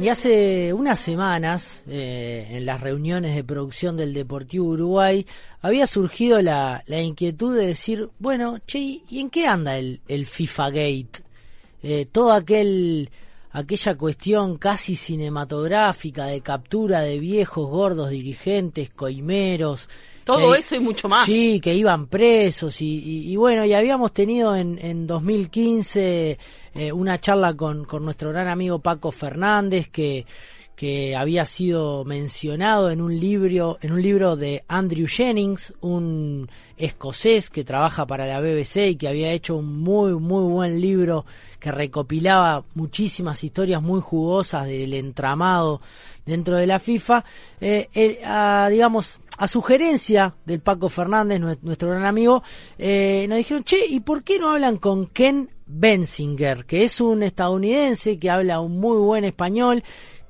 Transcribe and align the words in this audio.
Y 0.00 0.10
hace 0.10 0.72
unas 0.72 1.00
semanas, 1.00 1.82
eh, 1.88 2.46
en 2.50 2.66
las 2.66 2.80
reuniones 2.80 3.34
de 3.34 3.42
producción 3.42 3.96
del 3.96 4.14
Deportivo 4.14 4.66
Uruguay, 4.66 5.26
había 5.60 5.88
surgido 5.88 6.40
la, 6.40 6.84
inquietud 6.88 7.56
de 7.56 7.66
decir, 7.66 8.08
bueno, 8.20 8.60
che, 8.64 8.78
¿y 8.78 9.18
en 9.18 9.28
qué 9.28 9.48
anda 9.48 9.76
el, 9.76 10.00
el 10.06 10.26
FIFA 10.26 10.70
Gate? 10.70 11.10
Eh, 11.82 12.06
todo 12.12 12.30
aquel 12.30 13.10
aquella 13.52 13.96
cuestión 13.96 14.56
casi 14.56 14.96
cinematográfica 14.96 16.26
de 16.26 16.40
captura 16.40 17.00
de 17.00 17.18
viejos 17.18 17.68
gordos 17.68 18.10
dirigentes, 18.10 18.90
coimeros. 18.90 19.88
Todo 20.24 20.54
eso 20.54 20.74
y 20.74 20.80
mucho 20.80 21.08
más. 21.08 21.24
Sí, 21.24 21.58
que 21.58 21.74
iban 21.74 22.06
presos 22.06 22.82
y, 22.82 23.30
y, 23.32 23.36
bueno, 23.36 23.64
y 23.64 23.72
habíamos 23.72 24.12
tenido 24.12 24.54
en, 24.54 24.78
en 24.82 25.06
2015 25.06 26.38
eh, 26.74 26.92
una 26.92 27.18
charla 27.18 27.54
con, 27.54 27.86
con 27.86 28.04
nuestro 28.04 28.28
gran 28.30 28.48
amigo 28.48 28.78
Paco 28.78 29.10
Fernández 29.10 29.88
que 29.88 30.26
que 30.78 31.16
había 31.16 31.44
sido 31.44 32.04
mencionado 32.04 32.88
en 32.90 33.00
un 33.00 33.18
libro 33.18 33.78
en 33.82 33.90
un 33.90 34.00
libro 34.00 34.36
de 34.36 34.62
Andrew 34.68 35.08
Jennings, 35.08 35.74
un 35.80 36.48
escocés 36.76 37.50
que 37.50 37.64
trabaja 37.64 38.06
para 38.06 38.26
la 38.26 38.38
BBC 38.38 38.90
y 38.90 38.94
que 38.94 39.08
había 39.08 39.32
hecho 39.32 39.56
un 39.56 39.80
muy 39.80 40.12
muy 40.14 40.44
buen 40.44 40.80
libro 40.80 41.26
que 41.58 41.72
recopilaba 41.72 42.64
muchísimas 42.76 43.42
historias 43.42 43.82
muy 43.82 44.00
jugosas 44.00 44.66
del 44.66 44.94
entramado 44.94 45.80
dentro 46.24 46.54
de 46.54 46.68
la 46.68 46.78
FIFA, 46.78 47.24
eh, 47.60 48.20
a, 48.24 48.68
digamos 48.70 49.18
a 49.36 49.48
sugerencia 49.48 50.36
del 50.46 50.60
Paco 50.60 50.88
Fernández, 50.88 51.40
nuestro 51.60 51.90
gran 51.90 52.04
amigo, 52.04 52.44
eh, 52.78 53.26
nos 53.28 53.38
dijeron, 53.38 53.64
che, 53.64 53.84
¿y 53.88 53.98
por 53.98 54.22
qué 54.22 54.38
no 54.38 54.52
hablan 54.52 54.76
con 54.76 55.06
Ken 55.06 55.50
Bensinger, 55.66 56.64
que 56.64 56.84
es 56.84 57.00
un 57.00 57.22
estadounidense 57.22 58.18
que 58.18 58.30
habla 58.30 58.60
un 58.60 58.78
muy 58.78 58.98
buen 58.98 59.24
español 59.24 59.82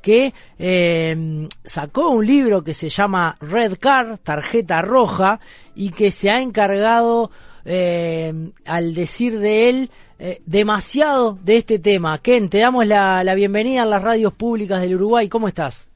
que 0.09 0.33
eh, 0.59 1.47
sacó 1.65 2.09
un 2.09 2.27
libro 2.27 2.65
que 2.65 2.73
se 2.73 2.89
llama 2.89 3.37
Red 3.43 3.75
Card, 3.79 4.17
tarjeta 4.23 4.81
roja, 4.81 5.39
y 5.75 5.91
que 5.91 6.11
se 6.11 6.31
ha 6.31 6.41
encargado, 6.41 7.31
eh, 7.67 8.33
al 8.65 8.95
decir 8.95 9.39
de 9.39 9.69
él, 9.69 9.91
eh, 10.19 10.39
demasiado 10.47 11.39
de 11.45 11.59
este 11.59 11.79
tema. 11.79 12.17
Ken, 12.23 12.49
te 12.49 12.57
damos 12.57 12.87
la, 12.87 13.23
la, 13.23 13.35
bienvenida 13.35 13.83
a 13.83 13.85
las 13.85 14.03
radios 14.03 14.33
públicas 14.33 14.81
del 14.81 14.95
Uruguay. 14.95 15.29
¿Cómo 15.29 15.47
estás? 15.47 15.91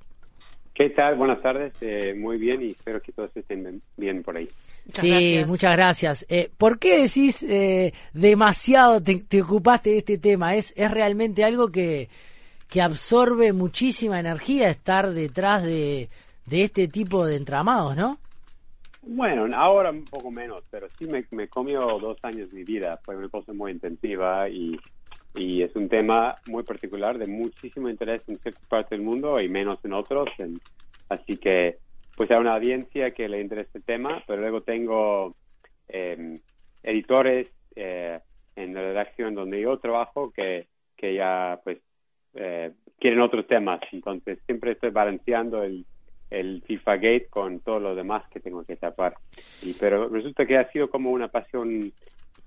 ¿Qué 0.75 0.91
tal? 0.91 1.17
Buenas 1.17 1.41
tardes. 1.41 1.72
muy 2.19 2.37
bien 2.37 2.61
y 2.62 2.72
espero 2.72 3.00
que 3.00 3.12
todos 3.12 3.34
estén 3.34 3.81
bien 3.97 4.22
por 4.22 4.37
ahí. 4.37 4.47
Muchas 4.84 5.00
sí, 5.00 5.09
gracias. 5.09 5.48
muchas 5.48 5.72
gracias. 5.72 6.27
¿Por 6.59 6.78
qué 6.78 6.98
decís 6.98 7.47
demasiado 8.12 9.03
te, 9.03 9.22
te, 9.27 9.41
ocupaste 9.41 9.89
de 9.89 9.98
este 9.98 10.19
tema? 10.19 10.55
¿Es, 10.55 10.75
es 10.77 10.91
realmente 10.91 11.44
algo 11.44 11.70
que, 11.70 12.11
que 12.73 12.81
absorbe 12.81 13.53
muchísima 13.53 14.19
energía 14.19 14.70
estar 14.70 15.11
detrás 15.11 15.62
de, 15.62 16.09
de 16.47 16.62
este 16.65 16.89
tipo 16.89 17.27
de 17.27 17.37
entramados, 17.37 17.95
¿no? 17.95 18.17
Bueno, 19.03 19.47
ahora 19.55 19.91
un 19.91 20.06
poco 20.06 20.31
menos, 20.31 20.65
pero 20.70 20.89
sí 20.98 21.05
me, 21.05 21.23
me 21.33 21.48
comió 21.48 21.81
dos 21.98 22.17
años 22.23 22.50
de 22.50 22.56
mi 22.56 22.65
vida. 22.65 22.98
Fue 23.05 23.15
una 23.15 23.28
cosa 23.28 23.53
muy 23.53 23.73
intensiva 23.73 24.48
y, 24.48 24.78
y 25.34 25.62
es 25.62 25.77
un 25.77 25.91
tema 25.91 26.37
muy 26.48 26.62
particular 26.62 27.19
de 27.19 27.27
muchísimo 27.27 27.91
interés 27.91 28.23
en 28.27 28.39
ciertas 28.39 28.65
partes 28.67 28.91
del 28.91 29.03
mundo 29.03 29.39
y 29.39 29.50
menos 29.50 29.84
en 29.84 29.93
otros. 29.93 30.31
En, 30.39 30.59
así 31.11 31.37
que, 31.37 31.77
pues 32.17 32.31
hay 32.31 32.39
una 32.39 32.55
audiencia 32.55 33.11
que 33.11 33.28
le 33.28 33.43
interesa 33.43 33.69
este 33.75 33.81
tema, 33.81 34.23
pero 34.27 34.41
luego 34.41 34.62
tengo 34.62 35.34
eh, 35.89 36.41
editores 36.83 37.48
eh, 37.77 38.19
en 38.56 38.73
la 38.73 38.81
redacción 38.81 39.34
donde 39.34 39.61
yo 39.61 39.77
trabajo 39.78 40.31
que, 40.31 40.69
que 40.97 41.15
ya, 41.15 41.61
pues, 41.65 41.78
eh, 42.34 42.72
quieren 42.98 43.20
otros 43.20 43.47
temas. 43.47 43.80
Entonces 43.92 44.38
siempre 44.47 44.72
estoy 44.72 44.91
balanceando 44.91 45.62
el, 45.62 45.84
el 46.30 46.62
FIFA 46.66 46.97
Gate 46.97 47.27
con 47.30 47.61
todo 47.61 47.80
lo 47.80 47.94
demás 47.94 48.25
que 48.30 48.41
tengo 48.41 48.64
que 48.64 48.77
tapar. 48.77 49.14
Y, 49.62 49.75
pero 49.75 50.08
resulta 50.08 50.47
que 50.47 50.56
ha 50.56 50.70
sido 50.70 50.91
como 50.91 51.10
una 51.10 51.28
pasión 51.28 51.92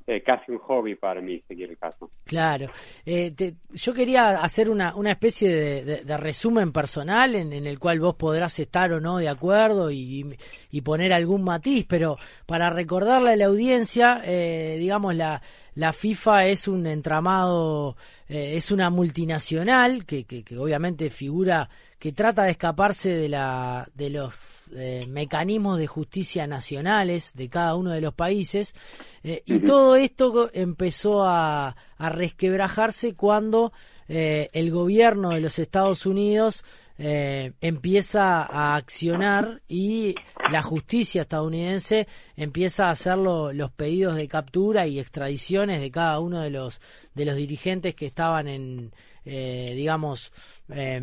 eh, 0.08 0.22
casi 0.22 0.52
un 0.52 0.60
hobby 0.60 0.96
para 0.96 1.20
mí 1.20 1.42
seguir 1.48 1.70
el 1.70 1.78
caso. 1.78 2.10
Claro. 2.26 2.68
Eh, 3.06 3.32
te, 3.32 3.56
yo 3.74 3.94
quería 3.94 4.42
hacer 4.42 4.70
una, 4.70 4.96
una 4.96 5.12
especie 5.12 5.50
de, 5.50 5.84
de, 5.84 6.04
de 6.04 6.18
resumen 6.18 6.72
personal 6.72 7.34
en, 7.34 7.52
en, 7.54 7.66
el 7.66 7.80
cual 7.80 8.00
vos 8.00 8.16
podrás 8.16 8.60
estar 8.60 8.92
o 8.92 9.02
no 9.02 9.18
de 9.18 9.30
acuerdo 9.30 9.90
y, 9.90 10.36
y 10.70 10.82
poner 10.82 11.12
algún 11.12 11.44
matiz, 11.44 11.86
pero 11.88 12.18
para 12.46 12.70
recordarle 12.70 13.32
a 13.32 13.36
la 13.36 13.46
audiencia, 13.46 14.22
eh, 14.24 14.78
digamos, 14.80 15.16
la, 15.16 15.42
la 15.74 15.92
FIFA 15.92 16.46
es 16.48 16.68
un 16.68 16.86
entramado, 16.86 17.98
eh, 18.30 18.54
es 18.56 18.72
una 18.72 18.92
multinacional 18.92 20.06
que, 20.06 20.26
que, 20.26 20.44
que 20.44 20.58
obviamente 20.58 21.10
figura 21.10 21.70
que 22.06 22.14
trata 22.14 22.44
de 22.44 22.52
escaparse 22.52 23.10
de, 23.10 23.30
la, 23.30 23.90
de 23.96 24.12
los 24.12 24.36
eh, 24.76 25.08
mecanismos 25.08 25.80
de 25.80 25.88
justicia 25.88 26.46
nacionales 26.46 27.34
de 27.34 27.50
cada 27.50 27.74
uno 27.74 27.90
de 27.90 28.02
los 28.02 28.14
países 28.14 28.76
eh, 29.24 29.42
y 29.48 29.62
todo 29.62 29.96
esto 29.96 30.52
empezó 30.54 31.24
a, 31.24 31.76
a 31.98 32.10
resquebrajarse 32.10 33.16
cuando 33.16 33.74
eh, 34.08 34.52
el 34.54 34.70
gobierno 34.70 35.32
de 35.32 35.42
los 35.42 35.58
Estados 35.58 36.06
Unidos 36.06 36.64
empieza 36.98 38.44
a 38.44 38.78
accionar 38.78 39.62
y 39.68 40.16
la 40.50 40.62
justicia 40.62 41.24
estadounidense 41.24 42.08
empieza 42.38 42.88
a 42.88 42.92
hacer 42.92 43.18
lo, 43.18 43.52
los 43.52 43.72
pedidos 43.72 44.16
de 44.16 44.30
captura 44.30 44.88
y 44.88 45.00
extradiciones 45.00 45.82
de 45.82 45.92
cada 45.92 46.22
uno 46.22 46.40
de 46.40 46.52
los 46.52 46.80
de 47.14 47.26
los 47.26 47.36
dirigentes 47.36 47.96
que 47.96 48.06
estaban 48.06 48.48
en 48.48 48.94
digamos 49.26 50.32
eh, 50.70 51.02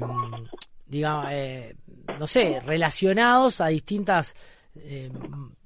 digamos 0.93 1.29
eh, 1.31 1.75
no 2.21 2.27
sé 2.27 2.61
relacionados 2.61 3.61
a 3.63 3.69
distintas 3.69 4.37
eh, 4.77 5.11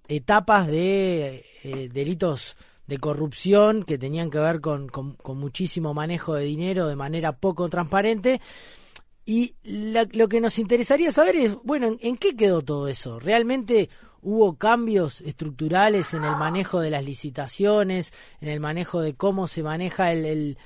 etapas 0.06 0.68
de 0.68 1.44
eh, 1.64 1.88
delitos 1.92 2.56
de 2.86 2.98
corrupción 2.98 3.82
que 3.82 3.98
tenían 3.98 4.30
que 4.30 4.38
ver 4.38 4.60
con, 4.60 4.88
con, 4.88 5.16
muchísimo 5.36 5.92
manejo 5.92 6.34
de 6.34 6.44
dinero 6.44 6.86
de 6.86 6.94
manera 6.94 7.32
poco 7.32 7.68
transparente 7.68 8.40
y 9.24 9.56
lo 9.64 10.28
que 10.28 10.40
nos 10.40 10.60
interesaría 10.60 11.10
saber 11.10 11.34
es, 11.34 11.56
bueno, 11.64 11.88
¿en, 11.88 11.98
¿en, 12.00 12.16
qué 12.16 12.36
quedó 12.36 12.62
todo 12.62 12.86
eso? 12.86 13.18
¿Realmente 13.18 13.90
hubo 14.22 14.56
cambios 14.56 15.20
estructurales 15.22 16.14
en 16.14 16.22
el 16.22 16.36
manejo 16.36 16.78
de 16.78 16.90
las 16.90 17.04
licitaciones, 17.04 18.12
en 18.40 18.50
el 18.50 18.60
manejo 18.60 19.00
de 19.00 19.14
cómo 19.16 19.48
se 19.48 19.64
maneja 19.64 20.12
el, 20.12 20.24
el, 20.24 20.58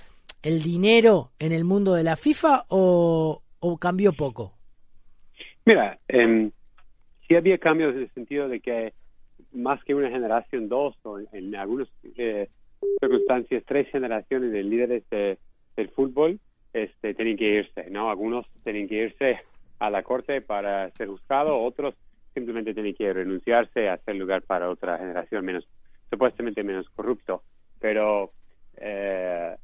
el 0.43 0.63
dinero 0.63 1.33
en 1.39 1.53
el 1.53 1.65
mundo 1.65 1.95
de 1.95 2.03
la 2.03 2.17
FIFA 2.17 2.67
o, 2.69 3.43
o 3.61 3.79
cambió 3.79 4.13
poco? 4.13 4.55
Mira, 5.65 5.99
eh, 6.09 6.51
sí 7.27 7.35
había 7.37 7.59
cambios 7.59 7.95
en 7.95 8.03
el 8.03 8.11
sentido 8.11 8.49
de 8.49 8.61
que 8.61 8.93
más 9.53 9.83
que 9.85 9.95
una 9.95 10.11
generación, 10.11 10.69
dos, 10.69 10.95
o 11.05 11.19
en, 11.33 11.55
algunas 11.55 11.89
eh, 12.17 12.49
circunstancias, 13.01 13.63
tres 13.67 13.89
generaciones 13.91 14.53
de 14.53 14.63
líderes 14.63 15.09
de, 15.11 15.39
del 15.77 15.91
fútbol, 15.91 16.41
este, 16.73 17.15
tienen 17.15 17.37
que 17.37 17.59
irse, 17.59 17.91
¿no? 17.91 18.11
Algunos 18.11 18.47
tienen 18.63 18.89
que 18.89 19.05
irse 19.05 19.41
a 19.79 19.91
la 19.91 20.03
corte 20.03 20.41
para 20.41 20.91
ser 20.93 21.09
juzgados, 21.09 21.59
otros 21.61 21.95
simplemente 22.35 22.75
tienen 22.75 22.95
que 22.95 23.13
renunciarse 23.13 23.89
a 23.89 23.95
hacer 23.95 24.15
lugar 24.15 24.43
para 24.43 24.71
otra 24.71 24.99
generación 24.99 25.45
menos, 25.45 25.67
supuestamente 26.11 26.63
menos 26.63 26.89
corrupto. 26.91 27.43
Pero 27.81 28.31
eh, 28.77 29.57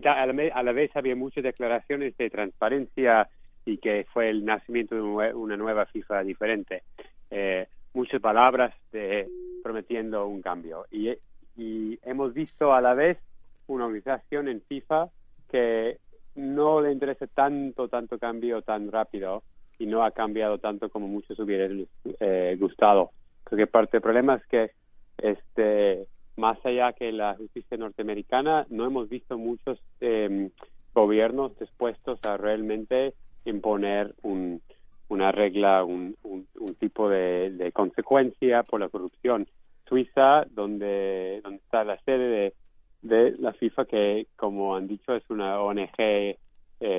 la, 0.00 0.22
a 0.22 0.62
la 0.62 0.72
vez 0.72 0.94
había 0.96 1.16
muchas 1.16 1.44
declaraciones 1.44 2.16
de 2.16 2.30
transparencia 2.30 3.28
y 3.64 3.78
que 3.78 4.06
fue 4.12 4.30
el 4.30 4.44
nacimiento 4.44 4.94
de 4.94 5.02
una 5.02 5.56
nueva 5.56 5.86
FIFA 5.86 6.22
diferente. 6.22 6.82
Eh, 7.30 7.66
muchas 7.94 8.20
palabras 8.20 8.74
de 8.92 9.28
prometiendo 9.62 10.26
un 10.26 10.42
cambio. 10.42 10.86
Y, 10.90 11.10
y 11.56 11.98
hemos 12.02 12.32
visto 12.32 12.72
a 12.72 12.80
la 12.80 12.94
vez 12.94 13.18
una 13.66 13.86
organización 13.86 14.48
en 14.48 14.60
FIFA 14.62 15.08
que 15.50 15.98
no 16.36 16.80
le 16.80 16.92
interesa 16.92 17.26
tanto, 17.26 17.88
tanto 17.88 18.18
cambio 18.18 18.62
tan 18.62 18.92
rápido 18.92 19.42
y 19.78 19.86
no 19.86 20.04
ha 20.04 20.10
cambiado 20.10 20.58
tanto 20.58 20.88
como 20.88 21.08
muchos 21.08 21.38
hubieran 21.38 21.86
eh, 22.20 22.56
gustado. 22.58 23.10
Creo 23.44 23.58
que 23.58 23.66
parte 23.66 23.96
del 23.96 24.02
problema 24.02 24.36
es 24.36 24.46
que 24.46 24.70
este 25.18 26.06
más 26.36 26.58
allá 26.64 26.92
que 26.92 27.12
la 27.12 27.34
justicia 27.34 27.76
norteamericana, 27.76 28.66
no 28.68 28.84
hemos 28.86 29.08
visto 29.08 29.38
muchos 29.38 29.78
eh, 30.00 30.50
gobiernos 30.94 31.58
dispuestos 31.58 32.18
a 32.24 32.36
realmente 32.36 33.14
imponer 33.44 34.14
un, 34.22 34.60
una 35.08 35.32
regla, 35.32 35.84
un, 35.84 36.16
un, 36.22 36.74
tipo 36.74 37.08
de, 37.08 37.50
de, 37.50 37.72
consecuencia 37.72 38.62
por 38.62 38.80
la 38.80 38.88
corrupción. 38.88 39.46
Suiza, 39.88 40.44
donde, 40.50 41.40
donde 41.44 41.58
está 41.58 41.84
la 41.84 41.98
sede 42.00 42.28
de 42.28 42.54
de 43.02 43.36
la 43.38 43.52
FIFA 43.52 43.84
que 43.84 44.26
como 44.36 44.76
han 44.76 44.86
dicho 44.86 45.14
es 45.14 45.28
una 45.30 45.60
ONG 45.60 45.98
eh, 45.98 46.36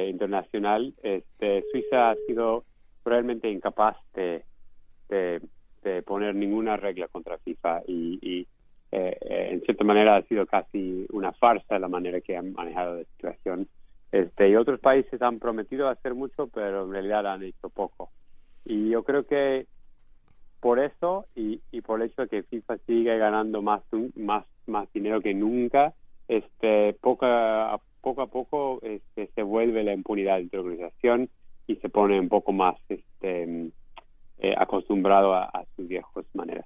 internacional 0.09 0.93
este 1.03 1.63
Suiza 1.71 2.11
ha 2.11 2.15
sido 2.27 2.63
realmente 3.05 3.49
incapaz 3.49 3.97
de, 4.13 4.43
de, 5.09 5.41
de 5.83 6.01
poner 6.03 6.35
ninguna 6.35 6.77
regla 6.77 7.07
contra 7.07 7.37
FIFA 7.39 7.81
y, 7.87 8.19
y 8.21 8.47
eh, 8.91 9.49
en 9.51 9.61
cierta 9.61 9.83
manera 9.83 10.15
ha 10.15 10.21
sido 10.23 10.45
casi 10.45 11.05
una 11.11 11.33
farsa 11.33 11.79
la 11.79 11.89
manera 11.89 12.21
que 12.21 12.37
han 12.37 12.53
manejado 12.53 12.95
la 12.95 13.03
situación 13.03 13.67
Este, 14.11 14.49
y 14.49 14.55
otros 14.55 14.79
países 14.79 15.21
han 15.21 15.39
prometido 15.39 15.89
hacer 15.89 16.13
mucho, 16.13 16.47
pero 16.47 16.85
en 16.85 16.91
realidad 16.91 17.27
han 17.27 17.43
hecho 17.43 17.69
poco. 17.69 18.09
Y 18.63 18.89
yo 18.89 19.03
creo 19.03 19.25
que 19.25 19.67
por 20.61 20.79
eso 20.79 21.25
y, 21.35 21.59
por 21.81 22.01
el 22.01 22.07
hecho 22.07 22.23
de 22.23 22.27
que 22.29 22.43
FIFA 22.43 22.77
sigue 22.87 23.17
ganando 23.17 23.61
más 23.61 23.81
más 24.15 24.45
más 24.65 24.91
dinero 24.93 25.21
que 25.21 25.33
nunca, 25.33 25.93
este 26.27 26.93
poco 27.01 27.25
a 27.25 27.79
poco 28.01 28.21
a 28.21 28.27
poco 28.27 28.79
este, 28.81 29.27
se 29.35 29.43
vuelve 29.43 29.83
la 29.83 29.93
impunidad 29.93 30.37
de 30.37 30.49
la 30.51 30.59
organización 30.59 31.29
y 31.67 31.75
se 31.75 31.89
pone 31.89 32.19
un 32.19 32.29
poco 32.29 32.53
más 32.53 32.75
este 32.89 33.69
eh, 34.39 34.55
acostumbrado 34.57 35.33
a, 35.33 35.45
a 35.45 35.65
sus 35.75 35.87
viejos 35.87 36.25
maneras. 36.33 36.65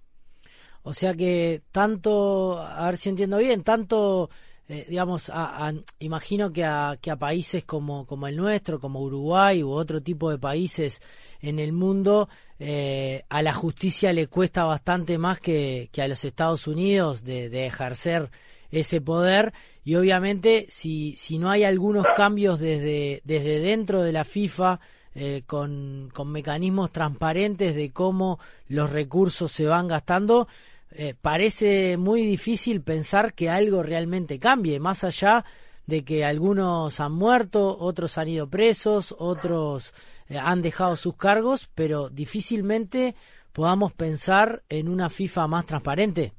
O 0.84 0.94
sea 0.94 1.14
que 1.14 1.62
tanto, 1.72 2.60
a 2.60 2.86
ver 2.88 2.98
si 2.98 3.10
entiendo 3.10 3.38
bien, 3.38 3.64
tanto 3.64 4.30
eh, 4.72 4.86
digamos, 4.88 5.30
a, 5.34 5.74
imagino 6.00 6.54
que 6.54 6.64
a, 6.64 6.98
que 7.02 7.12
a 7.12 7.18
países 7.18 7.66
como, 7.66 8.06
como 8.06 8.28
el 8.28 8.38
nuestro, 8.38 8.80
como 8.80 9.02
Uruguay 9.02 9.62
u 9.64 9.72
otro 9.72 10.02
tipo 10.02 10.30
de 10.32 10.38
países 10.38 11.02
en 11.42 11.60
el 11.60 11.74
mundo, 11.74 12.30
eh, 12.58 13.26
a 13.28 13.42
la 13.42 13.54
justicia 13.54 14.14
le 14.14 14.28
cuesta 14.28 14.64
bastante 14.64 15.18
más 15.18 15.42
que, 15.42 15.90
a 15.98 16.08
los 16.08 16.24
Estados 16.24 16.68
Unidos 16.68 17.26
de, 17.26 17.50
de, 17.50 17.66
ejercer 17.66 18.32
ese 18.72 19.02
poder. 19.02 19.52
Y 19.84 19.96
obviamente 19.96 20.68
si, 20.70 21.18
si 21.18 21.38
no 21.38 21.50
hay 21.50 21.66
algunos 21.66 22.06
cambios 22.16 22.62
desde, 22.62 23.22
desde 23.26 23.60
dentro 23.60 24.02
de 24.04 24.14
la 24.14 24.24
FIFA, 24.24 24.80
eh, 25.14 25.44
con, 25.46 26.10
con 26.14 26.32
mecanismos 26.32 26.94
transparentes 26.94 27.76
de 27.76 27.92
cómo 27.92 28.40
los 28.70 28.90
recursos 28.90 29.52
se 29.52 29.66
van 29.66 29.90
gastando, 29.90 30.48
eh, 30.94 31.14
parece 31.20 31.98
muy 31.98 32.24
difícil 32.24 32.82
pensar 32.82 33.34
que 33.34 33.50
algo 33.50 33.82
realmente 33.82 34.40
cambie, 34.40 34.80
más 34.80 35.04
allá 35.04 35.46
de 35.88 36.04
que 36.04 36.26
algunos 36.26 37.00
han 37.00 37.14
muerto, 37.14 37.78
otros 37.80 38.18
han 38.18 38.28
ido 38.28 38.50
presos, 38.50 39.16
otros 39.18 39.94
eh, 40.30 40.38
han 40.38 40.62
dejado 40.62 40.96
sus 40.96 41.16
cargos, 41.16 41.72
pero 41.76 42.10
difícilmente 42.10 43.16
podamos 43.54 43.94
pensar 43.94 44.64
en 44.70 44.90
una 44.90 45.10
FIFA 45.10 45.48
más 45.48 45.66
transparente. 45.66 46.34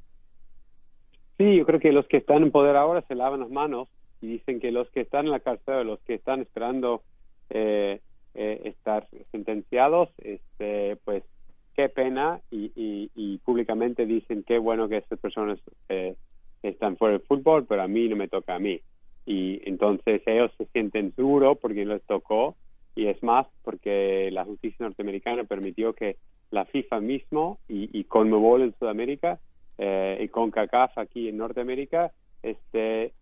Sí, 1.39 1.57
yo 1.57 1.65
creo 1.65 1.81
que 1.81 1.93
los 1.93 2.07
que 2.07 2.19
están 2.19 2.43
en 2.43 2.51
poder 2.51 2.77
ahora 2.77 3.03
se 3.09 3.15
lavan 3.15 3.41
las 3.41 3.51
manos 3.51 3.89
y 4.21 4.29
dicen 4.29 4.61
que 4.61 4.71
los 4.71 4.89
que 4.91 5.01
están 5.01 5.25
en 5.25 5.33
la 5.33 5.41
cárcel, 5.41 5.87
los 5.87 6.01
que 6.01 6.15
están 6.15 6.41
esperando 6.41 7.03
eh, 7.51 8.01
estar 8.35 9.09
sentenciados, 9.31 10.11
este, 10.19 10.97
pues 11.05 11.25
qué 11.75 11.89
pena 11.89 12.41
y, 12.51 12.71
y, 13.15 13.39
públicamente 13.39 14.07
dicen 14.07 14.45
qué 14.47 14.59
bueno 14.59 14.89
que 14.89 14.99
esas 14.99 15.19
personas 15.19 15.59
eh, 15.89 16.15
están 16.63 16.97
fuera 16.97 17.13
del 17.13 17.27
fútbol, 17.27 17.67
pero 17.67 17.83
a 17.83 17.89
mí 17.89 18.09
no 18.09 18.17
me 18.17 18.29
toca 18.29 18.55
a 18.55 18.59
mí. 18.59 18.81
Y 19.27 19.61
entonces 19.69 20.23
ellos 20.27 20.51
se 20.59 20.67
sienten 20.67 21.15
seguros 21.15 21.59
porque 21.59 21.85
les 21.85 22.03
tocó 22.03 22.57
y 22.95 23.07
es 23.07 23.23
más 23.23 23.47
porque 23.63 24.31
la 24.33 24.45
justicia 24.45 24.85
norteamericana 24.85 25.45
permitió 25.45 25.95
que 25.95 26.17
la 26.51 26.65
FIFA 26.67 27.01
mismo 27.01 27.59
y, 27.69 27.89
y 27.99 28.05
Conmebol 28.05 28.63
en 28.63 28.75
Sudamérica 28.79 29.41
eh, 29.79 30.19
y 30.21 30.29
con 30.29 30.51
CACAF 30.51 30.99
aquí 30.99 31.29
en 31.29 31.39
Norteamérica 31.39 32.13
este, 32.43 33.13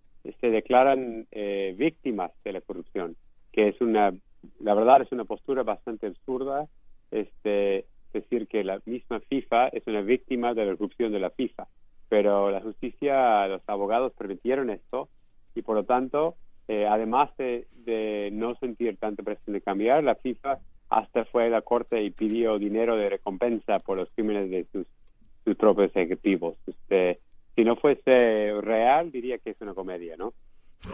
se 0.40 0.50
declaran 0.50 1.26
eh, 1.30 1.74
víctimas 1.78 2.32
de 2.44 2.52
la 2.52 2.60
corrupción, 2.60 3.16
que 3.52 3.68
es 3.68 3.80
una, 3.80 4.12
la 4.58 4.74
verdad 4.74 5.02
es 5.02 5.12
una 5.12 5.24
postura 5.24 5.62
bastante 5.62 6.06
absurda 6.06 6.66
este 7.10 7.86
decir 8.12 8.46
que 8.46 8.64
la 8.64 8.80
misma 8.84 9.20
FIFA 9.20 9.68
es 9.68 9.86
una 9.86 10.00
víctima 10.02 10.54
de 10.54 10.66
la 10.66 10.76
corrupción 10.76 11.12
de 11.12 11.20
la 11.20 11.30
FIFA. 11.30 11.66
Pero 12.08 12.50
la 12.50 12.60
justicia, 12.60 13.46
los 13.46 13.62
abogados 13.68 14.12
permitieron 14.18 14.70
esto 14.70 15.08
y 15.54 15.62
por 15.62 15.76
lo 15.76 15.84
tanto, 15.84 16.36
eh, 16.68 16.86
además 16.86 17.30
de, 17.36 17.66
no 18.32 18.54
sentir 18.56 18.96
tanta 18.98 19.22
presión 19.22 19.54
de 19.54 19.60
cambiar, 19.60 20.04
la 20.04 20.14
FIFA 20.14 20.58
hasta 20.88 21.24
fue 21.26 21.46
a 21.46 21.50
la 21.50 21.62
corte 21.62 22.02
y 22.02 22.10
pidió 22.10 22.58
dinero 22.58 22.96
de 22.96 23.08
recompensa 23.08 23.78
por 23.78 23.96
los 23.96 24.10
crímenes 24.10 24.50
de 24.50 24.66
sus, 24.72 24.86
sus 25.44 25.56
propios 25.56 25.94
ejecutivos. 25.94 26.56
Este, 26.66 27.20
si 27.54 27.64
no 27.64 27.76
fuese 27.76 28.52
real, 28.60 29.10
diría 29.12 29.38
que 29.38 29.50
es 29.50 29.60
una 29.60 29.74
comedia, 29.74 30.16
¿no? 30.16 30.32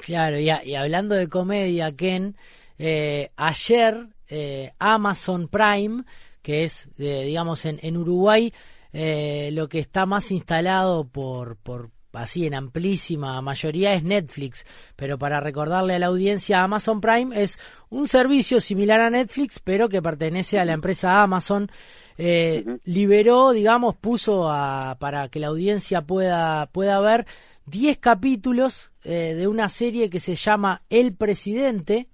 Claro, 0.04 0.38
y, 0.38 0.50
y 0.64 0.74
hablando 0.74 1.14
de 1.14 1.28
comedia, 1.28 1.92
Ken, 1.92 2.34
eh, 2.78 3.30
ayer 3.36 4.08
eh, 4.28 4.72
Amazon 4.78 5.48
Prime 5.48 6.02
que 6.46 6.62
es, 6.62 6.88
digamos, 6.96 7.64
en, 7.64 7.80
en 7.82 7.96
Uruguay 7.96 8.52
eh, 8.92 9.50
lo 9.52 9.68
que 9.68 9.80
está 9.80 10.06
más 10.06 10.30
instalado 10.30 11.08
por, 11.08 11.56
por, 11.56 11.90
así 12.12 12.46
en 12.46 12.54
amplísima 12.54 13.42
mayoría 13.42 13.94
es 13.94 14.04
Netflix, 14.04 14.64
pero 14.94 15.18
para 15.18 15.40
recordarle 15.40 15.96
a 15.96 15.98
la 15.98 16.06
audiencia, 16.06 16.62
Amazon 16.62 17.00
Prime 17.00 17.42
es 17.42 17.58
un 17.90 18.06
servicio 18.06 18.60
similar 18.60 19.00
a 19.00 19.10
Netflix, 19.10 19.58
pero 19.58 19.88
que 19.88 20.00
pertenece 20.00 20.60
a 20.60 20.64
la 20.64 20.74
empresa 20.74 21.20
Amazon. 21.20 21.68
Eh, 22.16 22.64
liberó, 22.84 23.50
digamos, 23.50 23.96
puso 23.96 24.48
a, 24.48 24.96
para 25.00 25.28
que 25.30 25.40
la 25.40 25.48
audiencia 25.48 26.02
pueda, 26.02 26.66
pueda 26.66 27.00
ver 27.00 27.26
10 27.66 27.98
capítulos 27.98 28.92
eh, 29.02 29.34
de 29.34 29.48
una 29.48 29.68
serie 29.68 30.08
que 30.08 30.20
se 30.20 30.36
llama 30.36 30.84
El 30.90 31.12
Presidente 31.16 32.06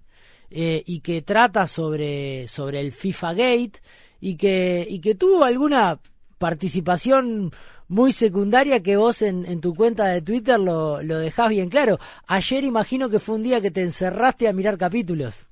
y 0.54 1.00
que 1.00 1.22
trata 1.22 1.66
sobre, 1.66 2.46
sobre 2.46 2.80
el 2.80 2.92
FIFA 2.92 3.32
Gate 3.32 3.80
y 4.22 4.36
que, 4.36 4.86
y 4.88 5.00
que 5.00 5.16
tuvo 5.16 5.42
alguna 5.42 5.98
participación 6.38 7.50
muy 7.88 8.12
secundaria 8.12 8.80
que 8.80 8.96
vos 8.96 9.20
en, 9.20 9.44
en 9.44 9.60
tu 9.60 9.74
cuenta 9.74 10.06
de 10.06 10.22
Twitter 10.22 10.60
lo, 10.60 11.02
lo 11.02 11.18
dejás 11.18 11.50
bien 11.50 11.68
claro. 11.68 11.98
Ayer 12.28 12.62
imagino 12.62 13.10
que 13.10 13.18
fue 13.18 13.34
un 13.34 13.42
día 13.42 13.60
que 13.60 13.72
te 13.72 13.82
encerraste 13.82 14.46
a 14.48 14.52
mirar 14.52 14.78
capítulos. 14.78 15.48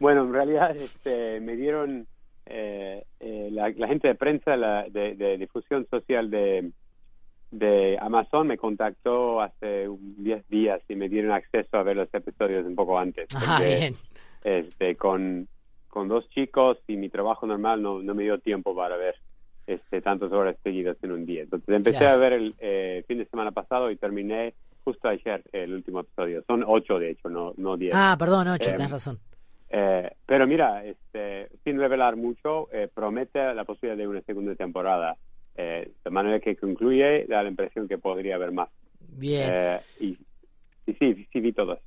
Bueno, 0.00 0.24
en 0.24 0.32
realidad 0.32 0.74
este, 0.74 1.40
me 1.40 1.56
dieron 1.56 2.06
eh, 2.46 3.04
eh, 3.20 3.48
la, 3.52 3.70
gente 3.86 4.08
de 4.08 4.14
prensa 4.14 4.56
la, 4.56 4.86
de, 4.88 5.36
difusión 5.38 5.86
social 5.90 6.30
de, 6.30 6.72
de 7.50 7.98
Amazon 8.00 8.46
me 8.46 8.56
contactó 8.56 9.42
hace 9.42 9.88
10 9.90 10.48
días 10.48 10.80
y 10.88 10.96
me 10.96 11.10
dieron 11.10 11.32
acceso 11.32 11.76
a 11.76 11.82
ver 11.82 11.96
los 11.96 12.12
episodios 12.14 12.64
un 12.64 12.76
poco 12.76 12.98
antes. 12.98 13.28
Ah, 13.36 13.60
bien. 13.62 13.94
Este, 14.42 14.96
con, 14.96 15.48
con 15.94 16.08
dos 16.08 16.28
chicos 16.30 16.76
y 16.88 16.96
mi 16.96 17.08
trabajo 17.08 17.46
normal 17.46 17.80
no, 17.80 18.02
no 18.02 18.14
me 18.16 18.24
dio 18.24 18.40
tiempo 18.40 18.74
para 18.74 18.96
ver 18.96 19.14
este, 19.64 20.02
tantas 20.02 20.32
horas 20.32 20.56
seguidas 20.64 20.96
en 21.04 21.12
un 21.12 21.24
día. 21.24 21.42
Entonces 21.42 21.68
empecé 21.68 22.04
a 22.04 22.16
ver 22.16 22.32
el 22.32 22.54
eh, 22.58 23.04
fin 23.06 23.18
de 23.18 23.26
semana 23.26 23.52
pasado 23.52 23.92
y 23.92 23.96
terminé 23.96 24.54
justo 24.82 25.06
ayer 25.06 25.44
el 25.52 25.72
último 25.72 26.00
episodio. 26.00 26.42
Son 26.48 26.64
ocho, 26.66 26.98
de 26.98 27.10
hecho, 27.10 27.28
no, 27.28 27.54
no 27.58 27.76
diez. 27.76 27.92
Ah, 27.94 28.16
perdón, 28.18 28.48
ocho, 28.48 28.70
eh, 28.70 28.74
tienes 28.74 28.90
razón. 28.90 29.20
Eh, 29.70 30.10
pero 30.26 30.48
mira, 30.48 30.84
este, 30.84 31.48
sin 31.62 31.78
revelar 31.78 32.16
mucho, 32.16 32.68
eh, 32.72 32.88
promete 32.92 33.54
la 33.54 33.62
posibilidad 33.62 33.96
de 33.96 34.08
una 34.08 34.20
segunda 34.22 34.56
temporada. 34.56 35.16
de 35.56 36.10
manera 36.10 36.40
que 36.40 36.56
concluye, 36.56 37.26
da 37.28 37.44
la 37.44 37.50
impresión 37.50 37.86
que 37.86 37.98
podría 37.98 38.34
haber 38.34 38.50
más. 38.50 38.68
Bien. 39.16 39.80
y, 40.00 40.18
y 40.86 40.92
sí, 40.94 41.28
sí 41.32 41.40
vi 41.40 41.52
todo 41.52 41.78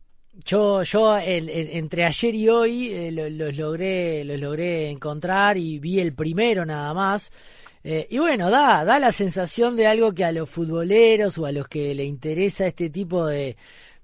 yo, 0.45 0.83
yo 0.83 1.17
entre 1.19 2.05
ayer 2.05 2.35
y 2.35 2.49
hoy 2.49 2.93
eh, 2.93 3.11
los 3.11 3.55
logré, 3.55 4.23
los 4.23 4.39
logré 4.39 4.89
encontrar 4.89 5.57
y 5.57 5.79
vi 5.79 5.99
el 5.99 6.13
primero 6.13 6.65
nada 6.65 6.93
más. 6.93 7.31
Eh, 7.83 8.07
y 8.09 8.17
bueno, 8.17 8.49
da, 8.49 8.83
da 8.83 8.99
la 8.99 9.11
sensación 9.11 9.75
de 9.75 9.87
algo 9.87 10.13
que 10.13 10.25
a 10.25 10.31
los 10.31 10.49
futboleros 10.49 11.37
o 11.37 11.45
a 11.45 11.51
los 11.51 11.67
que 11.67 11.95
le 11.95 12.03
interesa 12.03 12.67
este 12.67 12.89
tipo 12.89 13.25
de, 13.25 13.55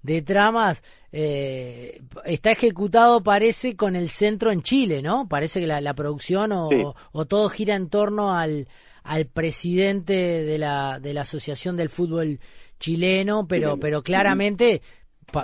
de 0.02 0.22
tramas 0.22 0.84
eh, 1.12 2.02
está 2.26 2.52
ejecutado, 2.52 3.24
parece, 3.24 3.76
con 3.76 3.96
el 3.96 4.10
centro 4.10 4.52
en 4.52 4.64
Chile, 4.64 5.02
¿no? 5.02 5.28
Parece 5.28 5.60
que 5.60 5.68
la, 5.68 5.82
la 5.82 5.94
producción 5.94 6.52
o, 6.52 6.96
o, 7.12 7.26
todo 7.26 7.50
gira 7.50 7.76
en 7.76 7.90
torno 7.90 8.36
al, 8.36 8.68
al 9.04 9.26
presidente 9.26 10.14
de 10.14 10.58
la, 10.58 11.00
de 11.00 11.14
la 11.14 11.22
Asociación 11.22 11.78
del 11.78 11.90
Fútbol 11.90 12.40
Chileno, 12.80 13.48
pero, 13.48 13.80
pero 13.80 14.02
claramente 14.02 14.82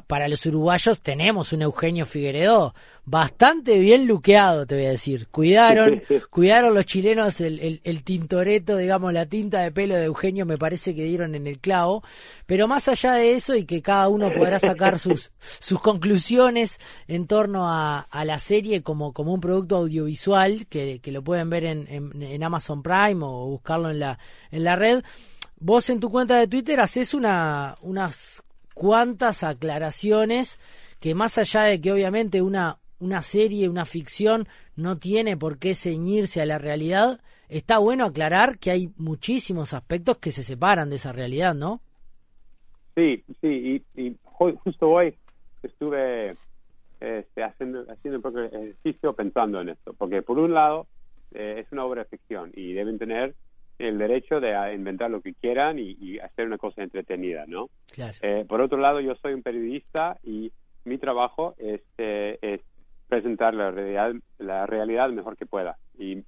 para 0.08 0.28
los 0.28 0.46
uruguayos 0.46 1.02
tenemos 1.02 1.54
un 1.54 1.62
Eugenio 1.62 2.06
Figueredo 2.06 2.74
bastante 3.10 3.80
bien 3.80 4.06
luqueado, 4.06 4.68
te 4.68 4.76
voy 4.76 4.86
a 4.86 4.92
decir. 4.92 5.28
Cuidaron, 5.32 6.04
cuidaron 6.30 6.76
los 6.76 6.86
chilenos 6.86 7.42
el, 7.42 7.82
el, 7.84 8.04
tintoreto, 8.04 8.78
digamos, 8.78 9.12
la 9.14 9.26
tinta 9.26 9.62
de 9.62 9.72
pelo 9.72 9.96
de 9.96 10.06
Eugenio 10.06 10.46
me 10.46 10.60
parece 10.60 10.94
que 10.94 11.04
dieron 11.04 11.34
en 11.34 11.48
el 11.48 11.60
clavo. 11.60 12.04
Pero 12.46 12.68
más 12.68 12.88
allá 12.88 13.14
de 13.14 13.34
eso 13.34 13.56
y 13.56 13.66
que 13.66 13.82
cada 13.82 14.10
uno 14.10 14.32
podrá 14.32 14.60
sacar 14.60 15.00
sus, 15.00 15.32
sus 15.40 15.82
conclusiones 15.82 16.80
en 17.08 17.26
torno 17.26 17.68
a, 17.68 18.00
a 18.00 18.26
la 18.26 18.38
serie 18.40 18.84
como, 18.84 19.12
como 19.12 19.34
un 19.34 19.42
producto 19.42 19.78
audiovisual 19.78 20.68
que, 20.68 21.00
que 21.00 21.12
lo 21.12 21.24
pueden 21.24 21.50
ver 21.50 21.66
en, 21.66 21.88
en, 21.90 22.22
en 22.22 22.44
Amazon 22.44 22.84
Prime 22.84 23.20
o 23.22 23.48
buscarlo 23.48 23.90
en 23.90 24.00
la, 24.00 24.20
en 24.52 24.64
la 24.64 24.76
red. 24.76 25.04
Vos 25.60 25.90
en 25.90 26.00
tu 26.00 26.10
cuenta 26.10 26.38
de 26.38 26.48
Twitter 26.48 26.80
haces 26.80 27.14
una, 27.14 27.76
unas 27.82 28.44
cuántas 28.80 29.44
aclaraciones 29.44 30.58
que 31.02 31.14
más 31.14 31.38
allá 31.38 31.64
de 31.64 31.82
que 31.82 31.92
obviamente 31.92 32.42
una, 32.42 32.78
una 33.02 33.22
serie, 33.22 33.68
una 33.68 33.84
ficción 33.84 34.46
no 34.78 34.98
tiene 34.98 35.36
por 35.36 35.60
qué 35.60 35.76
ceñirse 35.76 36.42
a 36.42 36.46
la 36.46 36.60
realidad, 36.60 37.20
está 37.50 37.78
bueno 37.80 38.06
aclarar 38.06 38.58
que 38.58 38.72
hay 38.72 38.90
muchísimos 38.96 39.74
aspectos 39.74 40.20
que 40.20 40.32
se 40.32 40.44
separan 40.44 40.90
de 40.90 40.96
esa 40.96 41.12
realidad, 41.12 41.54
¿no? 41.56 41.82
Sí, 42.96 43.22
sí, 43.42 43.84
y, 43.98 44.16
justo 44.24 44.88
hoy 44.88 45.14
estuve 45.62 46.38
este, 47.02 47.44
haciendo, 47.44 47.82
haciendo 47.92 48.20
un 48.20 48.22
poco 48.22 48.40
ejercicio 48.40 49.12
pensando 49.12 49.60
en 49.60 49.70
esto, 49.70 49.94
porque 49.94 50.22
por 50.22 50.40
un 50.40 50.54
lado 50.54 50.88
eh, 51.34 51.58
es 51.60 51.72
una 51.74 51.84
obra 51.84 52.04
de 52.04 52.10
ficción 52.10 52.54
y 52.56 52.72
deben 52.72 52.98
tener 52.98 53.36
el 53.80 53.98
derecho 53.98 54.40
de 54.40 54.54
inventar 54.74 55.10
lo 55.10 55.22
que 55.22 55.34
quieran 55.34 55.80
y, 55.80 56.20
hacer 56.20 56.46
una 56.46 56.58
cosa 56.58 56.84
entretenida, 56.84 57.46
¿no? 57.48 57.70
Eh, 58.22 58.46
por 58.48 58.62
otro 58.62 58.78
lado, 58.78 59.00
yo 59.00 59.16
soy 59.16 59.34
un 59.34 59.42
periodista 59.42 60.18
y 60.24 60.52
mi 60.86 60.98
trabajo 60.98 61.56
es, 61.58 61.82
es 61.98 62.62
presentar 63.08 63.54
la 63.54 63.72
realidad, 63.72 64.14
la 64.38 64.66
realidad 64.66 65.10
mejor 65.10 65.38
que 65.38 65.46
pueda. 65.46 65.78
Y 65.98 66.24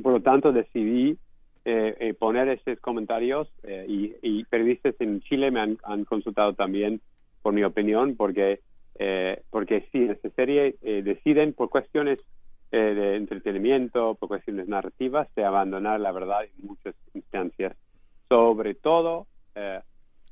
por 0.00 0.12
lo 0.12 0.20
tanto 0.20 0.52
decidí 0.52 1.18
eh, 1.64 2.14
poner 2.18 2.48
esos 2.48 2.78
comentarios 2.80 3.48
y, 3.88 4.14
y, 4.22 4.44
periodistas 4.44 4.94
en 5.00 5.20
Chile 5.22 5.50
me 5.50 5.60
han, 5.60 5.78
han, 5.84 6.04
consultado 6.04 6.54
también 6.54 7.00
por 7.42 7.52
mi 7.52 7.64
opinión 7.64 8.16
porque 8.16 8.60
eh, 8.98 9.42
porque 9.50 9.86
sí, 9.90 9.98
en 9.98 10.10
esta 10.10 10.30
serie 10.30 10.76
eh, 10.82 11.02
deciden 11.02 11.54
por 11.54 11.70
cuestiones 11.70 12.18
eh, 12.74 12.94
de 12.94 13.16
entretenimiento, 13.16 14.14
por 14.14 14.30
cuestiones 14.30 14.66
narrativas, 14.66 15.28
de 15.34 15.44
abandonar 15.44 16.00
la 16.00 16.10
verdad 16.10 16.44
en 16.44 16.66
muchas 16.66 16.94
instancias, 17.12 17.76
sobre 18.30 18.74
todo, 18.74 19.26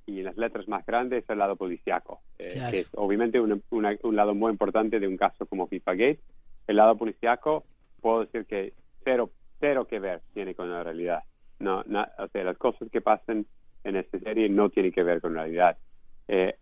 y 0.06 0.20
en 0.20 0.24
las 0.24 0.38
letras 0.38 0.66
más 0.66 0.86
grandes, 0.86 1.28
el 1.28 1.36
lado 1.36 1.56
policiaco, 1.56 2.22
que 2.38 2.48
es 2.78 2.88
obviamente 2.94 3.38
un 3.38 4.16
lado 4.16 4.34
muy 4.34 4.50
importante 4.52 4.98
de 4.98 5.06
un 5.06 5.18
caso 5.18 5.44
como 5.44 5.66
FIFA 5.66 5.92
Gate. 5.92 6.20
El 6.66 6.76
lado 6.76 6.96
policiaco, 6.96 7.64
puedo 8.00 8.20
decir 8.20 8.46
que 8.46 8.72
cero, 9.04 9.30
cero 9.60 9.86
que 9.86 9.98
ver 9.98 10.22
tiene 10.32 10.54
con 10.54 10.72
la 10.72 10.82
realidad. 10.82 11.22
No, 11.58 11.80
o 11.80 12.28
sea, 12.32 12.44
las 12.44 12.56
cosas 12.56 12.88
que 12.90 13.02
pasan 13.02 13.44
en 13.84 13.96
esta 13.96 14.18
serie 14.18 14.48
no 14.48 14.70
tienen 14.70 14.92
que 14.92 15.02
ver 15.02 15.20
con 15.20 15.34
la 15.34 15.42
realidad. 15.42 15.76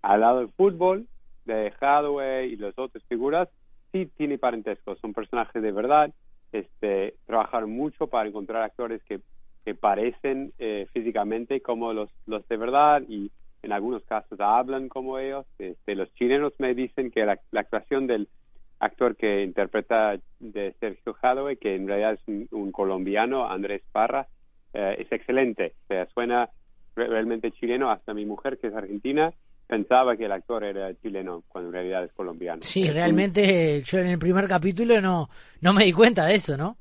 al 0.03 0.21
lado 0.21 0.41
del 0.41 0.49
fútbol, 0.49 1.07
de 1.45 1.73
Hathaway 1.81 2.53
y 2.53 2.57
las 2.57 2.77
otras 2.77 3.05
figuras 3.05 3.49
sí 3.93 4.07
tiene 4.17 4.39
parentesco, 4.39 4.97
son 4.97 5.13
personajes 5.13 5.63
de 5.63 5.73
verdad, 5.73 6.13
este, 6.53 7.15
trabajaron 7.27 7.71
mucho 7.71 8.07
para 8.07 8.29
encontrar 8.29 8.63
actores 8.63 9.03
que, 9.05 9.21
que 9.65 9.75
parecen 9.75 10.53
eh, 10.59 10.87
físicamente 10.93 11.61
como 11.61 11.93
los, 11.93 12.11
los 12.27 12.47
de 12.49 12.57
verdad 12.57 13.03
y 13.09 13.31
en 13.63 13.73
algunos 13.73 14.05
casos 14.05 14.39
hablan 14.41 14.89
como 14.89 15.19
ellos. 15.19 15.47
Este, 15.59 15.95
los 15.95 16.13
chilenos 16.15 16.53
me 16.59 16.75
dicen 16.75 17.11
que 17.11 17.25
la, 17.25 17.39
actuación 17.53 18.07
del 18.07 18.29
actor 18.79 19.17
que 19.17 19.43
interpreta 19.43 20.19
de 20.39 20.75
Sergio 20.81 21.17
Hathaway, 21.21 21.57
que 21.57 21.75
en 21.75 21.89
realidad 21.89 22.15
es 22.15 22.49
un, 22.51 22.73
colombiano, 22.73 23.51
Andrés 23.51 23.83
Parra, 23.93 24.29
eh, 24.73 24.97
es 25.01 25.11
excelente. 25.11 25.75
O 25.89 26.07
suena 26.15 26.49
realmente 26.95 27.51
chileno, 27.53 27.91
hasta 27.91 28.15
mi 28.15 28.25
mujer, 28.25 28.59
que 28.59 28.69
es 28.69 28.75
argentina, 28.75 29.33
pensaba 29.69 30.17
que 30.17 30.25
el 30.25 30.33
actor 30.33 30.65
era 30.65 30.93
chileno 30.95 31.45
cuando 31.47 31.69
en 31.69 31.75
realidad 31.75 32.05
es 32.05 32.13
colombiano. 32.13 32.63
Sí, 32.63 32.91
realmente 32.91 33.83
yo 33.83 33.99
en 33.99 34.09
el 34.09 34.19
primer 34.19 34.49
capítulo 34.49 35.01
no 35.01 35.29
no 35.61 35.73
me 35.73 35.85
di 35.85 35.93
cuenta 35.93 36.27
de 36.27 36.35
eso, 36.35 36.57
¿no? 36.57 36.77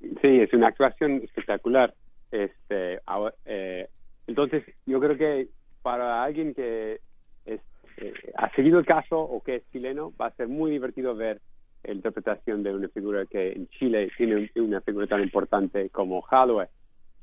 Sí, 0.00 0.40
es 0.40 0.52
una 0.54 0.68
actuación 0.68 1.22
espectacular. 1.24 1.92
Este, 2.30 3.00
eh, 3.44 3.88
entonces 4.28 4.64
yo 4.86 5.00
creo 5.00 5.18
que 5.18 5.48
para 5.82 6.22
alguien 6.22 6.54
que 6.54 7.00
es, 7.44 7.60
eh, 7.96 8.12
ha 8.36 8.48
seguido 8.54 8.78
el 8.78 8.86
caso 8.86 9.18
o 9.18 9.42
que 9.42 9.56
es 9.56 9.70
chileno 9.72 10.12
va 10.18 10.26
a 10.26 10.36
ser 10.36 10.46
muy 10.46 10.70
divertido 10.70 11.16
ver 11.16 11.40
la 11.82 11.92
interpretación 11.94 12.62
de 12.62 12.72
una 12.74 12.88
figura 12.88 13.26
que 13.26 13.52
en 13.52 13.68
Chile 13.70 14.10
tiene 14.16 14.50
una 14.56 14.80
figura 14.82 15.08
tan 15.08 15.22
importante 15.22 15.90
como 15.90 16.20
Holloway. 16.30 16.68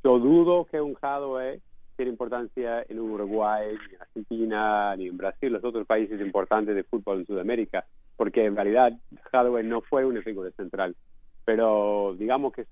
Yo 0.04 0.20
dudo 0.20 0.66
que 0.66 0.82
un 0.82 0.98
Holloway 1.02 1.62
tiene 1.98 2.12
importancia 2.12 2.86
en 2.88 3.00
Uruguay, 3.00 3.76
ni 3.90 3.96
en 3.96 4.02
Argentina, 4.02 4.96
ni 4.96 5.08
en 5.08 5.18
Brasil, 5.18 5.52
los 5.52 5.64
otros 5.64 5.86
países 5.86 6.22
importantes 6.22 6.76
de 6.76 6.84
fútbol 6.84 7.20
en 7.20 7.26
Sudamérica, 7.26 7.86
porque 8.16 8.46
en 8.46 8.56
realidad 8.56 8.94
Hathaway 9.32 9.66
no 9.66 9.82
fue 9.82 10.06
una 10.06 10.22
figura 10.22 10.52
central. 10.52 10.96
Pero 11.44 12.16
digamos 12.18 12.54
que 12.54 12.66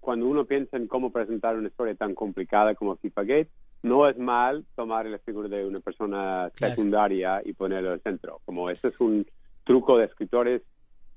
cuando 0.00 0.26
uno 0.26 0.44
piensa 0.44 0.76
en 0.76 0.88
cómo 0.88 1.10
presentar 1.10 1.56
una 1.56 1.68
historia 1.68 1.94
tan 1.94 2.14
complicada 2.14 2.74
como 2.74 2.96
FIFA 2.96 3.22
Gate, 3.22 3.50
no 3.84 4.08
es 4.08 4.18
mal 4.18 4.64
tomar 4.74 5.06
la 5.06 5.18
figura 5.18 5.48
de 5.48 5.64
una 5.64 5.78
persona 5.78 6.50
secundaria 6.56 7.40
y 7.44 7.52
ponerlo 7.52 7.92
al 7.92 8.00
centro. 8.00 8.40
Como 8.44 8.68
ese 8.68 8.88
es 8.88 8.98
un 8.98 9.24
truco 9.62 9.98
de 9.98 10.06
escritores 10.06 10.62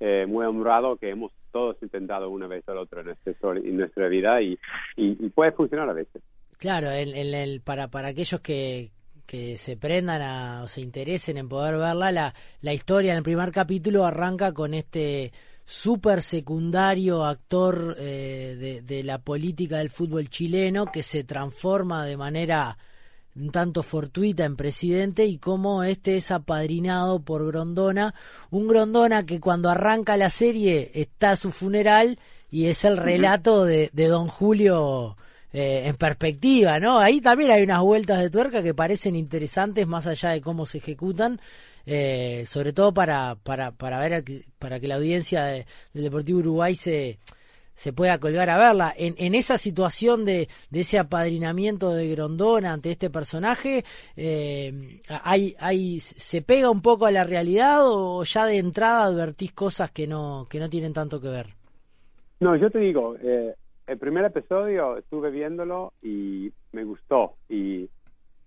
eh, 0.00 0.26
muy 0.28 0.46
honrado 0.46 0.96
que 0.96 1.10
hemos 1.10 1.32
todos 1.50 1.76
intentado 1.82 2.30
una 2.30 2.46
vez 2.46 2.66
o 2.68 2.74
la 2.74 2.82
otra 2.82 3.00
en, 3.00 3.08
este, 3.10 3.36
en 3.42 3.76
nuestra 3.76 4.06
vida 4.08 4.40
y, 4.42 4.56
y 4.96 5.28
puede 5.30 5.52
funcionar 5.52 5.88
a 5.88 5.92
veces. 5.92 6.22
Claro, 6.58 6.90
el, 6.90 7.14
el, 7.14 7.60
para, 7.60 7.88
para 7.88 8.08
aquellos 8.08 8.40
que, 8.40 8.90
que 9.26 9.56
se 9.56 9.76
prendan 9.76 10.62
o 10.62 10.68
se 10.68 10.80
interesen 10.80 11.36
en 11.36 11.48
poder 11.48 11.76
verla, 11.76 12.10
la, 12.10 12.34
la 12.60 12.72
historia 12.72 13.12
en 13.12 13.18
el 13.18 13.22
primer 13.22 13.52
capítulo 13.52 14.04
arranca 14.04 14.52
con 14.52 14.74
este 14.74 15.32
súper 15.64 16.20
secundario 16.20 17.24
actor 17.24 17.94
eh, 18.00 18.56
de, 18.58 18.82
de, 18.82 19.04
la 19.04 19.18
política 19.18 19.78
del 19.78 19.90
fútbol 19.90 20.30
chileno 20.30 20.86
que 20.86 21.04
se 21.04 21.22
transforma 21.22 22.04
de 22.06 22.16
manera 22.16 22.76
un 23.36 23.50
tanto 23.50 23.84
fortuita 23.84 24.44
en 24.44 24.56
presidente 24.56 25.26
y 25.26 25.38
cómo 25.38 25.84
este 25.84 26.16
es 26.16 26.32
apadrinado 26.32 27.20
por 27.20 27.46
Grondona, 27.46 28.14
un 28.50 28.66
Grondona 28.66 29.26
que 29.26 29.38
cuando 29.38 29.70
arranca 29.70 30.16
la 30.16 30.30
serie 30.30 30.90
está 30.94 31.32
a 31.32 31.36
su 31.36 31.52
funeral 31.52 32.18
y 32.50 32.66
es 32.66 32.84
el 32.84 32.96
relato 32.96 33.64
de, 33.64 33.90
de 33.92 34.08
don 34.08 34.26
Julio 34.26 35.16
eh, 35.52 35.84
en 35.86 35.96
perspectiva, 35.96 36.78
¿no? 36.78 36.98
Ahí 36.98 37.20
también 37.20 37.50
hay 37.50 37.62
unas 37.62 37.80
vueltas 37.80 38.20
de 38.20 38.30
tuerca 38.30 38.62
que 38.62 38.74
parecen 38.74 39.16
interesantes 39.16 39.86
más 39.86 40.06
allá 40.06 40.30
de 40.30 40.40
cómo 40.40 40.66
se 40.66 40.78
ejecutan, 40.78 41.40
eh, 41.86 42.44
sobre 42.46 42.72
todo 42.72 42.92
para, 42.92 43.36
para, 43.42 43.72
para 43.72 43.98
ver, 43.98 44.24
para 44.58 44.78
que 44.78 44.88
la 44.88 44.96
audiencia 44.96 45.44
del 45.44 45.64
Deportivo 45.94 46.40
Uruguay 46.40 46.74
se, 46.74 47.18
se 47.74 47.92
pueda 47.92 48.18
colgar 48.18 48.50
a 48.50 48.58
verla. 48.58 48.92
En, 48.96 49.14
en 49.18 49.34
esa 49.34 49.56
situación 49.56 50.24
de, 50.24 50.48
de 50.68 50.80
ese 50.80 50.98
apadrinamiento 50.98 51.94
de 51.94 52.08
Grondona 52.08 52.72
ante 52.72 52.90
este 52.90 53.08
personaje, 53.08 53.84
eh, 54.16 55.00
hay, 55.08 55.54
hay, 55.60 56.00
¿se 56.00 56.42
pega 56.42 56.70
un 56.70 56.82
poco 56.82 57.06
a 57.06 57.12
la 57.12 57.24
realidad 57.24 57.78
o 57.82 58.24
ya 58.24 58.46
de 58.46 58.58
entrada 58.58 59.04
advertís 59.04 59.52
cosas 59.52 59.90
que 59.92 60.06
no, 60.06 60.46
que 60.50 60.58
no 60.58 60.68
tienen 60.68 60.92
tanto 60.92 61.20
que 61.20 61.28
ver? 61.28 61.54
No, 62.40 62.56
yo 62.56 62.68
te 62.68 62.80
digo, 62.80 63.16
eh, 63.22 63.54
el 63.88 63.98
primer 63.98 64.24
episodio 64.26 64.98
estuve 64.98 65.30
viéndolo 65.30 65.94
y 66.02 66.52
me 66.72 66.84
gustó 66.84 67.36
y, 67.48 67.88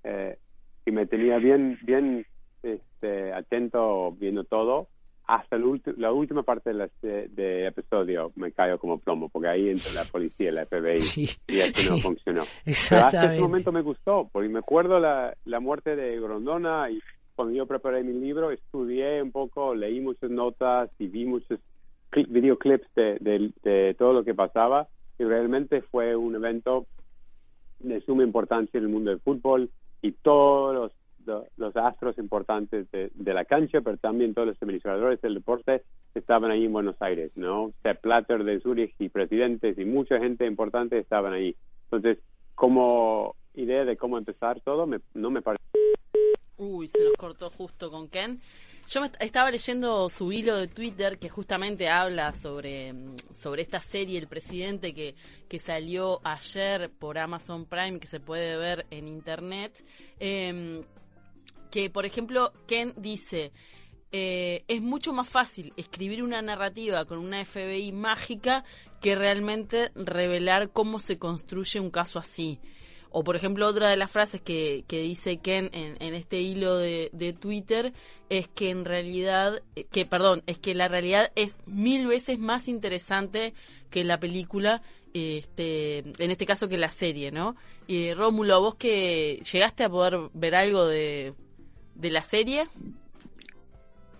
eh, 0.03 0.37
y 0.85 0.91
me 0.91 1.07
tenía 1.07 1.37
bien 1.37 1.79
bien 1.81 2.25
este, 2.61 3.33
atento 3.33 4.11
viendo 4.11 4.43
todo. 4.43 4.87
Hasta 5.25 5.57
la 5.97 6.11
última 6.11 6.43
parte 6.43 6.73
del 6.73 6.91
de, 7.01 7.65
episodio 7.65 8.31
me 8.35 8.51
cayó 8.51 8.77
como 8.77 8.99
plomo 8.99 9.29
porque 9.29 9.47
ahí 9.47 9.69
entra 9.69 9.93
la 9.93 10.03
policía 10.03 10.49
y 10.49 10.51
la 10.51 10.65
FBI 10.65 10.99
y 11.47 11.59
eso 11.59 11.95
no 11.95 11.97
funcionó. 11.99 12.43
Pero 12.65 13.05
hasta 13.05 13.33
ese 13.33 13.41
momento 13.41 13.71
me 13.71 13.81
gustó 13.81 14.29
porque 14.31 14.49
me 14.49 14.59
acuerdo 14.59 14.99
la, 14.99 15.33
la 15.45 15.59
muerte 15.59 15.95
de 15.95 16.19
Grondona 16.19 16.89
y 16.91 16.99
cuando 17.35 17.53
yo 17.55 17.65
preparé 17.65 18.03
mi 18.03 18.13
libro 18.13 18.51
estudié 18.51 19.21
un 19.23 19.31
poco 19.31 19.73
leí 19.73 20.01
muchas 20.01 20.29
notas 20.29 20.89
y 20.99 21.07
vi 21.07 21.25
muchos 21.25 21.59
videoclips 22.11 22.93
de, 22.95 23.17
de, 23.21 23.51
de 23.63 23.95
todo 23.97 24.13
lo 24.13 24.23
que 24.23 24.33
pasaba 24.33 24.87
y 25.21 25.23
realmente 25.23 25.83
fue 25.83 26.15
un 26.15 26.33
evento 26.33 26.87
de 27.79 28.01
suma 28.01 28.23
importancia 28.23 28.79
en 28.79 28.85
el 28.85 28.89
mundo 28.89 29.11
del 29.11 29.19
fútbol 29.19 29.69
y 30.01 30.13
todos 30.13 30.91
los, 31.25 31.45
los 31.57 31.75
astros 31.75 32.17
importantes 32.17 32.89
de, 32.91 33.11
la 33.33 33.45
cancha, 33.45 33.81
pero 33.81 33.97
también 33.97 34.33
todos 34.33 34.47
los 34.47 34.61
administradores 34.63 35.21
del 35.21 35.35
deporte 35.35 35.83
estaban 36.15 36.49
ahí 36.49 36.65
en 36.65 36.73
Buenos 36.73 36.99
Aires, 37.01 37.31
¿no? 37.35 37.71
Sepp 37.83 38.01
Platter 38.01 38.43
de 38.43 38.61
Zurich 38.61 38.95
y 38.97 39.09
presidentes 39.09 39.77
y 39.77 39.85
mucha 39.85 40.17
gente 40.17 40.47
importante 40.47 40.97
estaban 40.97 41.33
ahí. 41.33 41.55
Entonces, 41.83 42.17
como 42.55 43.35
idea 43.53 43.85
de 43.85 43.97
cómo 43.97 44.17
empezar 44.17 44.59
todo, 44.61 44.87
no 45.13 45.29
me 45.29 45.41
parece. 45.43 45.63
Uy, 46.57 46.87
se 46.87 47.03
nos 47.03 47.13
cortó 47.13 47.51
justo 47.51 47.91
con 47.91 48.07
Ken. 48.07 48.41
Yo 48.89 49.01
estaba 49.19 49.51
leyendo 49.51 50.09
su 50.09 50.31
hilo 50.31 50.57
de 50.57 50.67
Twitter 50.67 51.17
que 51.17 51.29
justamente 51.29 51.87
habla 51.89 52.33
sobre, 52.33 52.91
mm, 52.93 53.15
sobre 53.33 53.61
esta 53.61 53.79
serie 53.79 54.19
El 54.19 54.27
Presidente 54.27 54.93
que, 54.93 55.15
que 55.47 55.59
salió 55.59 56.19
ayer 56.25 56.89
por 56.89 57.17
Amazon 57.17 57.65
Prime, 57.65 57.99
que 57.99 58.07
se 58.07 58.19
puede 58.19 58.57
ver 58.57 58.85
en 58.89 59.07
internet. 59.07 59.83
Em, 60.19 60.83
que, 61.69 61.89
por 61.89 62.05
ejemplo, 62.05 62.51
Ken 62.67 62.93
dice, 62.97 63.53
eh, 64.11 64.65
es 64.67 64.81
mucho 64.81 65.13
más 65.13 65.29
fácil 65.29 65.73
escribir 65.77 66.21
una 66.21 66.41
narrativa 66.41 67.05
con 67.05 67.17
una 67.17 67.43
FBI 67.45 67.93
mágica 67.93 68.65
que 68.99 69.15
realmente 69.15 69.91
revelar 69.95 70.71
cómo 70.71 70.99
se 70.99 71.17
construye 71.17 71.79
un 71.79 71.91
caso 71.91 72.19
así. 72.19 72.59
O 73.11 73.23
por 73.23 73.35
ejemplo, 73.35 73.67
otra 73.67 73.89
de 73.89 73.97
las 73.97 74.09
frases 74.09 74.41
que, 74.41 74.85
que 74.87 75.01
dice 75.01 75.37
Ken 75.37 75.69
en, 75.73 75.97
en 76.01 76.13
este 76.13 76.39
hilo 76.39 76.77
de, 76.77 77.09
de, 77.11 77.33
Twitter 77.33 77.93
es 78.29 78.47
que 78.47 78.69
en 78.69 78.85
realidad, 78.85 79.61
eh, 79.75 79.85
que 79.91 80.05
perdón, 80.05 80.43
es 80.47 80.57
que 80.57 80.73
la 80.73 80.87
realidad 80.87 81.31
es 81.35 81.57
mil 81.65 82.07
veces 82.07 82.39
más 82.39 82.67
interesante 82.69 83.53
que 83.89 84.05
la 84.05 84.19
película, 84.19 84.81
este, 85.13 85.99
en 85.99 86.31
este 86.31 86.45
caso 86.45 86.69
que 86.69 86.77
la 86.77 86.89
serie, 86.89 87.31
¿no? 87.31 87.57
Y 87.85 88.13
Rómulo, 88.13 88.61
vos 88.61 88.75
que 88.75 89.43
llegaste 89.51 89.83
a 89.83 89.89
poder 89.89 90.17
ver 90.33 90.55
algo 90.55 90.85
de, 90.85 91.33
de 91.95 92.11
la 92.11 92.23
serie. 92.23 92.67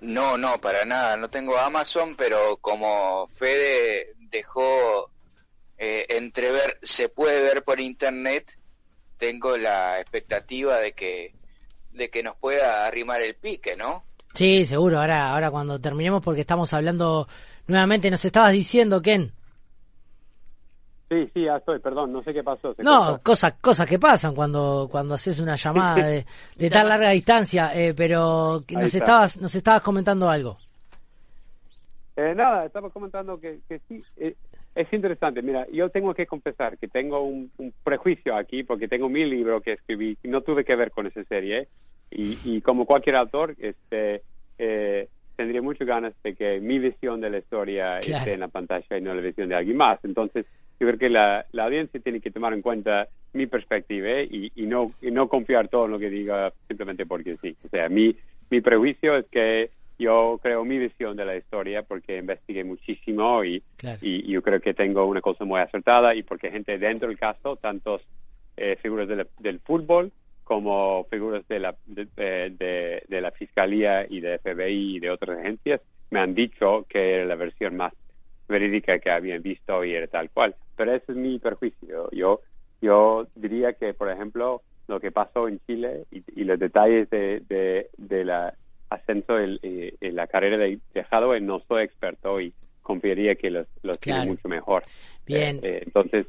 No, 0.02 0.38
no, 0.38 0.60
para 0.60 0.84
nada. 0.84 1.16
No 1.16 1.30
tengo 1.30 1.58
Amazon, 1.58 2.16
pero 2.16 2.58
como 2.58 3.28
Fede 3.28 4.16
dejó 4.32 5.12
eh, 5.78 6.06
entrever, 6.10 6.80
se 6.82 7.10
puede 7.10 7.42
ver 7.42 7.64
por 7.64 7.80
internet, 7.80 8.58
tengo 9.22 9.56
la 9.56 10.00
expectativa 10.00 10.80
de 10.80 10.94
que 10.94 11.32
de 11.94 12.10
que 12.10 12.24
nos 12.24 12.36
pueda 12.38 12.88
arrimar 12.88 13.22
el 13.22 13.36
pique, 13.36 13.76
¿no? 13.76 14.04
Sí, 14.34 14.66
seguro. 14.66 15.00
Ahora, 15.00 15.32
ahora 15.32 15.52
cuando 15.52 15.80
terminemos, 15.80 16.24
porque 16.24 16.42
estamos 16.42 16.74
hablando 16.74 17.28
nuevamente, 17.68 18.10
nos 18.10 18.26
estabas 18.26 18.52
diciendo, 18.52 19.00
Ken. 19.00 19.32
Sí, 21.10 21.30
sí, 21.34 21.44
ya 21.44 21.58
estoy, 21.58 21.78
perdón, 21.80 22.14
no 22.14 22.24
sé 22.24 22.34
qué 22.34 22.42
pasó. 22.42 22.74
no, 22.80 23.20
cosas 23.22 23.54
cosas 23.62 23.86
que 23.86 24.00
pasan 24.00 24.34
cuando 24.34 24.88
cuando 24.90 25.14
haces 25.14 25.38
una 25.40 25.56
llamada 25.56 26.04
de, 26.08 26.26
de 26.56 26.70
tan 26.72 26.90
larga 26.90 27.10
distancia, 27.10 27.76
eh, 27.76 27.94
pero 27.96 28.64
nos 28.70 28.96
estabas 28.96 29.38
nos 29.38 29.54
estabas 29.54 29.84
comentando 29.84 30.30
algo. 30.30 30.58
Eh, 32.16 32.34
nada, 32.34 32.66
estaba 32.66 32.90
comentando 32.90 33.38
que, 33.40 33.60
que 33.68 33.80
sí, 33.88 34.02
eh, 34.18 34.36
es 34.76 34.92
interesante. 34.94 35.42
Mira, 35.42 35.68
yo 35.72 35.90
tengo 35.90 36.14
que 36.14 36.26
confesar 36.26 36.78
que 36.78 36.88
tengo 36.88 37.22
un, 37.24 37.52
prejuicio 37.84 38.36
aquí 38.36 38.64
porque 38.64 38.88
tengo 38.88 39.10
mi 39.10 39.26
libro 39.26 39.62
que 39.62 39.74
escribí 39.74 40.18
y 40.24 40.28
no 40.28 40.42
tuve 40.42 40.64
que 40.64 40.76
ver 40.76 40.92
con 40.92 41.08
esa 41.08 41.24
serie. 41.26 41.68
Y, 42.10 42.38
y 42.44 42.62
como 42.62 42.86
cualquier 42.86 43.16
autor, 43.16 43.56
este, 43.60 44.22
eh, 44.58 45.08
tendría 45.36 45.62
muchas 45.62 45.88
ganas 45.88 46.14
de 46.24 46.36
que 46.36 46.60
mi 46.60 46.78
visión 46.80 47.22
de 47.22 47.30
la 47.30 47.40
historia 47.40 48.00
esté 48.00 48.34
en 48.34 48.42
la 48.42 48.48
pantalla 48.48 48.98
y 48.98 49.02
no 49.02 49.14
la 49.14 49.22
visión 49.22 49.50
de 49.50 49.56
alguien 49.56 49.78
más. 49.78 50.00
Entonces, 50.04 50.46
yo 50.80 50.88
creo 50.88 51.00
que 51.00 51.10
la, 51.10 51.46
la 51.52 51.66
audiencia 51.66 52.00
tiene 52.00 52.22
que 52.22 52.32
tomar 52.32 52.54
en 52.54 52.62
cuenta 52.62 53.08
mi 53.34 53.48
perspectiva 53.48 54.08
¿eh? 54.10 54.28
y, 54.30 54.52
y, 54.56 54.66
no, 54.66 54.92
y 55.02 55.12
no 55.12 55.28
confiar 55.28 55.68
todo 55.68 55.86
en 55.86 55.92
lo 55.92 56.00
que 56.00 56.10
diga 56.10 56.52
simplemente 56.68 57.06
porque 57.06 57.38
sí. 57.42 57.56
O 57.66 57.70
sea, 57.70 57.88
mi, 57.90 58.16
mi 58.50 58.62
prejuicio 58.62 59.18
es 59.18 59.26
que 59.28 59.70
yo 60.02 60.40
creo 60.42 60.66
mi 60.66 60.78
visión 60.78 61.16
de 61.16 61.26
la 61.26 61.36
historia 61.36 61.84
porque 61.84 62.18
investigué 62.18 62.64
muchísimo 62.64 63.44
y, 63.44 63.64
y, 64.02 64.32
yo 64.32 64.42
creo 64.42 64.60
que 64.60 64.74
tengo 64.74 65.06
una 65.06 65.22
cosa 65.22 65.46
muy 65.46 65.60
acertada 65.60 66.16
y 66.16 66.24
porque 66.24 66.52
gente 66.52 66.78
dentro 66.78 67.08
del 67.08 67.18
caso, 67.18 67.56
tantos 67.56 68.02
eh, 68.58 68.78
figuras 68.82 69.08
del 69.08 69.60
fútbol 69.60 70.12
como 70.44 71.06
figuras 71.06 71.48
de 71.48 71.60
la, 71.60 71.76
de, 71.86 73.04
de, 73.08 73.22
la 73.22 73.32
Fiscalía 73.32 74.06
y 74.10 74.20
de 74.20 74.38
FBI 74.40 74.98
y 74.98 75.00
de 75.00 75.10
otras 75.10 75.40
agencias, 75.40 75.80
me 76.10 76.20
han 76.20 76.34
dicho 76.34 76.86
que 76.90 77.16
era 77.16 77.26
la 77.26 77.36
versión 77.36 77.78
más 77.78 77.94
verídica 78.50 79.00
que 79.00 79.12
habían 79.12 79.42
visto 79.42 79.86
y 79.86 79.94
era 79.94 80.08
tal 80.08 80.30
cual. 80.30 80.56
Pero 80.76 80.94
ese 80.94 81.14
es 81.14 81.18
mi 81.18 81.40
perjuicio. 81.40 82.10
Yo, 82.12 82.42
yo 82.82 83.28
diría 83.36 83.74
que, 83.74 83.94
por 83.94 84.10
ejemplo, 84.12 84.62
lo 84.90 85.00
que 85.00 85.12
pasó 85.12 85.48
en 85.48 85.60
Chile 85.66 86.04
y, 86.12 86.44
los 86.44 86.60
detalles 86.60 87.10
de, 87.10 87.42
de, 87.48 87.88
de 87.98 88.26
la 88.26 88.54
ascenso 88.92 89.40
en, 89.40 89.60
la 90.02 90.28
carrera 90.28 90.58
de, 90.58 90.80
de 90.94 91.42
no 91.42 91.62
soy 91.68 91.84
experto 91.84 92.40
y 92.42 92.54
confiaría 92.82 93.36
que 93.36 93.50
los, 93.50 93.68
los 93.84 94.00
tiene 94.00 94.26
mucho 94.26 94.48
mejor. 94.48 94.84
Bien. 95.26 95.58
Eh, 95.58 95.62
eh, 95.64 95.84
entonces, 95.86 96.28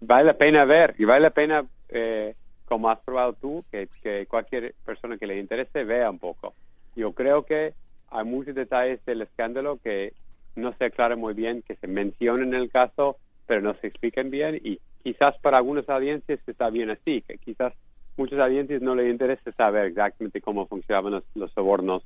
vale 0.00 0.24
la 0.24 0.34
pena 0.34 0.64
ver 0.64 0.94
y 0.98 1.04
vale 1.04 1.22
la 1.22 1.30
pena, 1.30 1.64
eh, 1.88 2.34
como 2.64 2.90
has 2.90 3.00
probado 3.00 3.32
tú, 3.34 3.64
que, 3.70 3.88
que 4.02 4.26
cualquier 4.26 4.74
persona 4.84 5.18
que 5.18 5.26
le 5.26 5.38
interese 5.38 5.84
vea 5.84 6.08
un 6.08 6.18
poco. 6.18 6.54
Yo 6.94 7.12
creo 7.12 7.44
que 7.44 7.74
hay 8.10 8.24
muchos 8.24 8.54
detalles 8.54 9.04
del 9.04 9.22
escándalo 9.22 9.78
que 9.82 10.12
no 10.54 10.70
se 10.70 10.84
aclara 10.84 11.16
muy 11.16 11.34
bien, 11.34 11.62
que 11.62 11.74
se 11.74 11.88
mencionan 11.88 12.54
en 12.54 12.60
el 12.62 12.70
caso, 12.70 13.16
pero 13.46 13.60
no 13.60 13.74
se 13.74 13.88
explican 13.88 14.30
bien 14.30 14.60
y 14.62 14.78
quizás 15.02 15.36
para 15.38 15.58
algunas 15.58 15.88
audiencias 15.88 16.38
está 16.46 16.70
bien 16.70 16.90
así, 16.90 17.22
que 17.22 17.36
quizás 17.38 17.72
muchos 18.16 18.38
audiencias 18.38 18.82
no 18.82 18.94
les 18.94 19.10
interesa 19.10 19.52
saber 19.52 19.86
exactamente 19.86 20.40
cómo 20.40 20.66
funcionaban 20.66 21.22
los, 21.34 21.52
sobornos, 21.52 22.02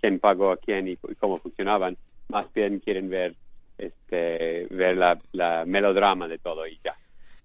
quién 0.00 0.18
pagó 0.18 0.52
a 0.52 0.56
quién 0.56 0.88
y, 0.88 0.96
cómo 1.18 1.38
funcionaban, 1.38 1.96
más 2.28 2.52
bien 2.52 2.80
quieren 2.80 3.08
ver 3.08 3.34
este 3.78 4.66
ver 4.70 4.96
la, 4.96 5.64
melodrama 5.66 6.28
de 6.28 6.38
todo 6.38 6.66
y 6.66 6.78
ya. 6.84 6.94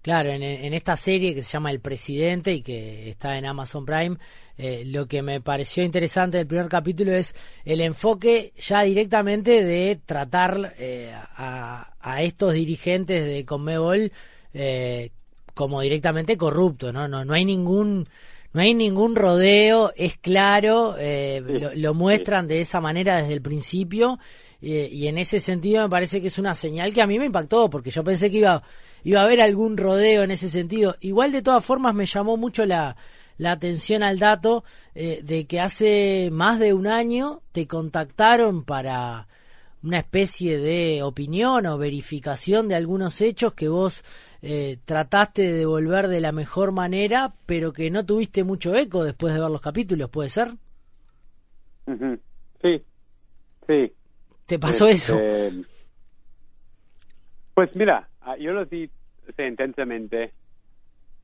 Claro, 0.02 0.30
en, 0.30 0.42
esta 0.72 0.96
serie 0.96 1.34
que 1.34 1.42
se 1.42 1.52
llama 1.52 1.70
El 1.70 1.80
Presidente 1.80 2.54
y 2.54 2.62
que 2.62 3.10
está 3.10 3.36
en 3.36 3.44
Amazon 3.44 3.84
Prime, 3.84 4.16
eh, 4.56 4.84
lo 4.86 5.06
que 5.06 5.20
me 5.20 5.42
pareció 5.42 5.84
interesante 5.84 6.38
del 6.38 6.46
primer 6.46 6.68
capítulo 6.68 7.12
es 7.12 7.34
el 7.66 7.82
enfoque 7.82 8.52
ya 8.56 8.80
directamente 8.82 9.62
de 9.62 10.00
tratar 10.02 10.72
eh, 10.78 11.12
a, 11.14 12.22
estos 12.22 12.54
dirigentes 12.54 13.26
de 13.26 13.44
Conmebol 13.44 14.10
eh, 14.54 15.10
como 15.60 15.82
directamente 15.82 16.38
corruptos, 16.38 16.94
¿no? 16.94 17.06
No, 17.06 17.22
no 17.22 17.34
hay 17.34 17.44
ningún 17.44 18.08
no 18.52 18.62
hay 18.62 18.72
ningún 18.74 19.14
rodeo, 19.14 19.92
es 19.94 20.16
claro, 20.16 20.96
lo, 21.76 21.94
muestran 21.94 22.48
de 22.48 22.62
esa 22.62 22.80
manera 22.80 23.18
desde 23.18 23.34
el 23.34 23.42
principio 23.42 24.18
y 24.60 25.06
en 25.06 25.18
ese 25.18 25.38
sentido 25.38 25.84
me 25.84 25.88
parece 25.88 26.20
que 26.20 26.26
es 26.26 26.38
una 26.38 26.56
señal 26.56 26.92
que 26.92 27.00
a 27.00 27.06
mí 27.06 27.16
me 27.20 27.26
impactó 27.26 27.70
porque 27.70 27.92
yo 27.92 28.02
pensé 28.02 28.28
que 28.28 28.38
iba 28.38 28.60
iba 29.04 29.20
a 29.20 29.24
haber 29.24 29.40
algún 29.40 29.76
rodeo 29.76 30.22
en 30.22 30.30
ese 30.30 30.48
sentido. 30.48 30.96
Igual 31.00 31.32
de 31.32 31.42
todas 31.42 31.64
formas 31.64 31.94
me 31.94 32.06
llamó 32.06 32.36
mucho 32.36 32.64
la, 32.66 32.96
la 33.38 33.52
atención 33.52 34.02
al 34.02 34.18
dato 34.18 34.64
eh, 34.94 35.20
de 35.22 35.46
que 35.46 35.60
hace 35.60 36.28
más 36.32 36.58
de 36.58 36.72
un 36.74 36.86
año 36.86 37.42
te 37.52 37.66
contactaron 37.66 38.64
para 38.64 39.28
una 39.82 39.98
especie 39.98 40.58
de 40.58 41.02
opinión 41.02 41.66
o 41.66 41.78
verificación 41.78 42.68
de 42.68 42.74
algunos 42.74 43.20
hechos 43.20 43.54
que 43.54 43.68
vos 43.68 44.04
eh, 44.42 44.78
trataste 44.84 45.42
de 45.42 45.52
devolver 45.52 46.08
de 46.08 46.20
la 46.20 46.32
mejor 46.32 46.72
manera, 46.72 47.32
pero 47.46 47.72
que 47.72 47.90
no 47.90 48.04
tuviste 48.04 48.44
mucho 48.44 48.74
eco 48.74 49.04
después 49.04 49.34
de 49.34 49.40
ver 49.40 49.50
los 49.50 49.60
capítulos, 49.60 50.10
¿puede 50.10 50.28
ser? 50.28 50.48
Sí, 52.62 52.82
sí. 53.66 53.92
¿Te 54.46 54.58
pasó 54.58 54.86
eso? 54.86 55.18
Este, 55.18 55.64
pues 57.54 57.74
mira, 57.74 58.10
Ah, 58.22 58.36
yo 58.36 58.52
lo 58.52 58.66
vi 58.66 58.90
intensamente 59.38 60.32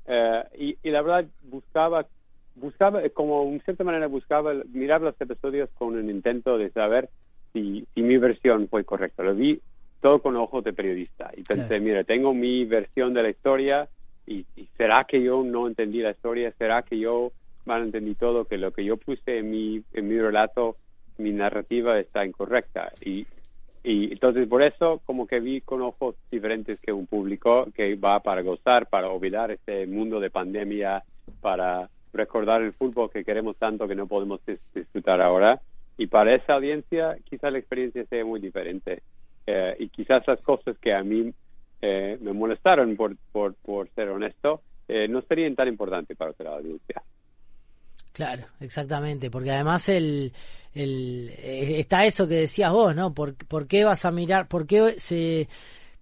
eh, 0.06 0.42
y, 0.58 0.78
y, 0.82 0.90
la 0.90 1.02
verdad 1.02 1.26
buscaba, 1.42 2.06
buscaba, 2.54 3.06
como 3.10 3.42
en 3.44 3.60
cierta 3.62 3.84
manera 3.84 4.06
buscaba 4.06 4.54
mirar 4.72 5.02
los 5.02 5.20
episodios 5.20 5.68
con 5.74 5.94
un 5.94 6.08
intento 6.08 6.56
de 6.56 6.70
saber 6.70 7.10
si, 7.56 7.86
si 7.94 8.02
mi 8.02 8.18
versión 8.18 8.68
fue 8.68 8.84
correcta. 8.84 9.22
Lo 9.22 9.34
vi 9.34 9.58
todo 10.02 10.20
con 10.20 10.36
ojos 10.36 10.62
de 10.62 10.74
periodista 10.74 11.30
y 11.34 11.42
pensé, 11.42 11.80
mira, 11.80 12.04
tengo 12.04 12.34
mi 12.34 12.66
versión 12.66 13.14
de 13.14 13.22
la 13.22 13.30
historia 13.30 13.88
y, 14.26 14.44
será 14.76 15.04
que 15.04 15.22
yo 15.22 15.42
no 15.42 15.66
entendí 15.66 16.00
la 16.00 16.10
historia, 16.10 16.52
será 16.58 16.82
que 16.82 16.98
yo 16.98 17.32
mal 17.64 17.82
entendí 17.82 18.14
todo, 18.14 18.44
que 18.44 18.58
lo 18.58 18.72
que 18.72 18.84
yo 18.84 18.98
puse 18.98 19.38
en 19.38 19.50
mi, 19.50 19.82
en 19.94 20.08
mi 20.08 20.18
relato, 20.18 20.76
mi 21.16 21.32
narrativa 21.32 21.98
está 21.98 22.26
incorrecta. 22.26 22.92
Y 23.00 23.26
y 23.88 24.10
entonces 24.10 24.48
por 24.48 24.64
eso 24.64 25.00
como 25.06 25.28
que 25.28 25.38
vi 25.38 25.60
con 25.60 25.80
ojos 25.80 26.16
diferentes 26.28 26.80
que 26.80 26.92
un 26.92 27.06
público 27.06 27.68
que 27.72 27.94
va 27.94 28.18
para 28.18 28.42
gozar, 28.42 28.88
para 28.88 29.08
olvidar 29.08 29.52
este 29.52 29.86
mundo 29.86 30.18
de 30.18 30.28
pandemia, 30.28 31.04
para 31.40 31.88
recordar 32.12 32.62
el 32.62 32.72
fútbol 32.72 33.12
que 33.12 33.24
queremos 33.24 33.56
tanto 33.58 33.86
que 33.86 33.94
no 33.94 34.08
podemos 34.08 34.40
disfrutar 34.74 35.20
ahora. 35.20 35.60
Y 35.98 36.06
para 36.06 36.34
esa 36.34 36.54
audiencia 36.54 37.16
quizás 37.28 37.52
la 37.52 37.58
experiencia 37.58 38.04
sea 38.06 38.24
muy 38.24 38.40
diferente. 38.40 39.02
Eh, 39.46 39.76
y 39.78 39.88
quizás 39.88 40.26
las 40.26 40.40
cosas 40.40 40.76
que 40.78 40.92
a 40.92 41.02
mí 41.02 41.32
eh, 41.80 42.18
me 42.20 42.32
molestaron, 42.32 42.96
por, 42.96 43.16
por, 43.32 43.54
por 43.54 43.88
ser 43.94 44.08
honesto, 44.08 44.62
eh, 44.88 45.08
no 45.08 45.22
serían 45.22 45.54
tan 45.54 45.68
importantes 45.68 46.16
para 46.16 46.30
otra 46.30 46.50
audiencia. 46.50 47.02
Claro, 48.12 48.44
exactamente, 48.60 49.30
porque 49.30 49.50
además 49.50 49.90
el, 49.90 50.32
el, 50.74 51.30
eh, 51.36 51.80
está 51.80 52.06
eso 52.06 52.26
que 52.26 52.34
decías 52.34 52.72
vos, 52.72 52.96
¿no? 52.96 53.12
¿Por, 53.12 53.34
¿Por, 53.34 53.66
qué 53.66 53.84
vas 53.84 54.06
a 54.06 54.10
mirar, 54.10 54.48
por 54.48 54.66
qué, 54.66 54.94
se, 54.98 55.48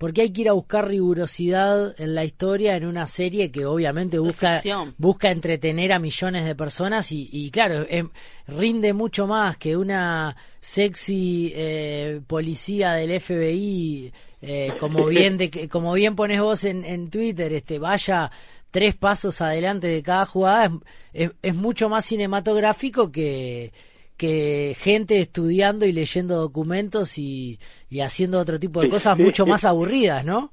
por 0.04 0.12
qué 0.12 0.20
hay 0.20 0.32
que 0.34 0.42
ir 0.42 0.50
a 0.50 0.52
buscar 0.52 0.86
rigurosidad 0.86 1.98
en 1.98 2.14
la 2.14 2.26
historia 2.26 2.76
en 2.76 2.84
una 2.84 3.06
serie 3.06 3.50
que 3.50 3.64
obviamente 3.64 4.18
busca, 4.18 4.62
busca 4.98 5.30
entretener 5.30 5.94
a 5.94 5.98
millones 5.98 6.44
de 6.44 6.54
personas 6.54 7.10
y, 7.10 7.26
y 7.32 7.50
claro, 7.50 7.86
em, 7.88 8.10
rinde 8.46 8.92
mucho 8.92 9.26
más 9.26 9.56
que 9.56 9.78
una 9.78 10.36
sexy 10.60 11.54
eh, 11.56 12.20
policía 12.26 12.92
del 12.92 13.18
FBI, 13.18 14.12
eh, 14.42 14.74
como 14.78 15.06
bien 15.06 15.38
de, 15.38 15.70
como 15.70 15.94
bien 15.94 16.14
pones 16.14 16.38
vos 16.38 16.64
en, 16.64 16.84
en 16.84 17.08
Twitter, 17.08 17.50
este 17.54 17.78
vaya 17.78 18.30
tres 18.70 18.94
pasos 18.96 19.40
adelante 19.40 19.86
de 19.86 20.02
cada 20.02 20.26
jugada 20.26 20.70
es, 21.14 21.30
es, 21.40 21.54
mucho 21.54 21.88
más 21.88 22.04
cinematográfico 22.04 23.10
que, 23.10 23.72
que 24.16 24.74
gente 24.78 25.20
estudiando 25.20 25.86
y 25.86 25.92
leyendo 25.92 26.36
documentos 26.36 27.18
y, 27.18 27.58
y 27.90 28.00
haciendo 28.00 28.38
otro 28.38 28.58
tipo 28.58 28.80
de 28.80 28.88
cosas 28.88 29.18
mucho 29.18 29.46
más 29.46 29.64
aburridas, 29.64 30.24
¿no? 30.24 30.52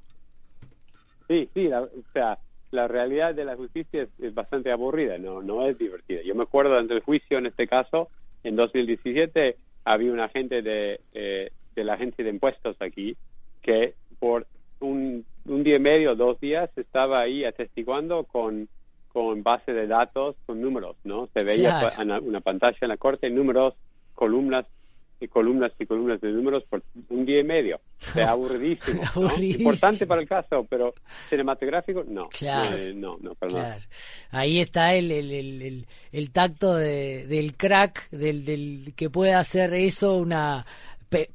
Sí, 1.28 1.48
sí, 1.54 1.68
la, 1.68 1.82
o 1.82 1.88
sea, 2.12 2.38
la 2.72 2.88
realidad 2.88 3.34
de 3.34 3.44
la 3.44 3.56
justicia 3.56 4.06
es, 4.18 4.34
bastante 4.34 4.72
aburrida, 4.72 5.18
no 5.18 5.42
no 5.42 5.66
es 5.66 5.78
divertida. 5.78 6.22
Yo 6.22 6.34
me 6.34 6.42
acuerdo 6.42 6.76
ante 6.76 6.94
el 6.94 7.00
juicio, 7.00 7.38
en 7.38 7.46
este 7.46 7.68
caso, 7.68 8.08
en 8.42 8.56
2017, 8.56 9.56
había 9.84 10.12
un 10.12 10.20
agente 10.20 10.62
de, 10.62 11.00
eh, 11.14 11.50
de 11.74 11.84
la 11.84 11.94
agencia 11.94 12.24
de 12.24 12.30
impuestos 12.30 12.76
aquí 12.80 13.16
que 13.62 13.94
por 14.18 14.46
un, 14.80 15.24
un 15.46 15.62
día 15.62 15.76
y 15.76 15.80
medio, 15.80 16.14
dos 16.16 16.40
días, 16.40 16.70
estaba 16.76 17.20
ahí 17.20 17.44
atestiguando 17.44 18.24
con, 18.24 18.68
con 19.12 19.42
base 19.42 19.72
de 19.72 19.86
datos, 19.86 20.36
con 20.46 20.60
números, 20.60 20.96
¿no? 21.04 21.28
Se 21.34 21.44
veía 21.44 21.88
en 21.98 22.10
una 22.10 22.40
pantalla 22.40 22.78
en 22.80 22.88
la 22.88 22.96
corte, 22.96 23.28
números, 23.30 23.74
columnas 24.14 24.66
columnas 25.28 25.72
y 25.78 25.86
columnas 25.86 26.20
de 26.20 26.30
números 26.30 26.64
por 26.68 26.82
un 27.10 27.24
día 27.24 27.40
y 27.40 27.44
medio. 27.44 27.80
Es 27.98 28.16
aburridísimo. 28.26 29.02
Importante 29.40 30.06
para 30.06 30.20
el 30.20 30.28
caso, 30.28 30.66
pero 30.68 30.94
cinematográfico, 31.28 32.04
no. 32.06 32.28
Claro. 32.28 32.76
Eh, 32.76 32.92
no, 32.94 33.18
no, 33.20 33.34
para 33.34 33.52
nada. 33.52 33.78
Ahí 34.30 34.60
está 34.60 34.94
el, 34.94 35.10
el, 35.10 35.30
el, 35.30 35.86
el 36.12 36.30
tacto 36.32 36.74
de, 36.74 37.26
del 37.26 37.56
crack, 37.56 38.10
del, 38.10 38.44
del 38.44 38.94
que 38.96 39.10
puede 39.10 39.34
hacer 39.34 39.74
eso 39.74 40.16
una 40.16 40.66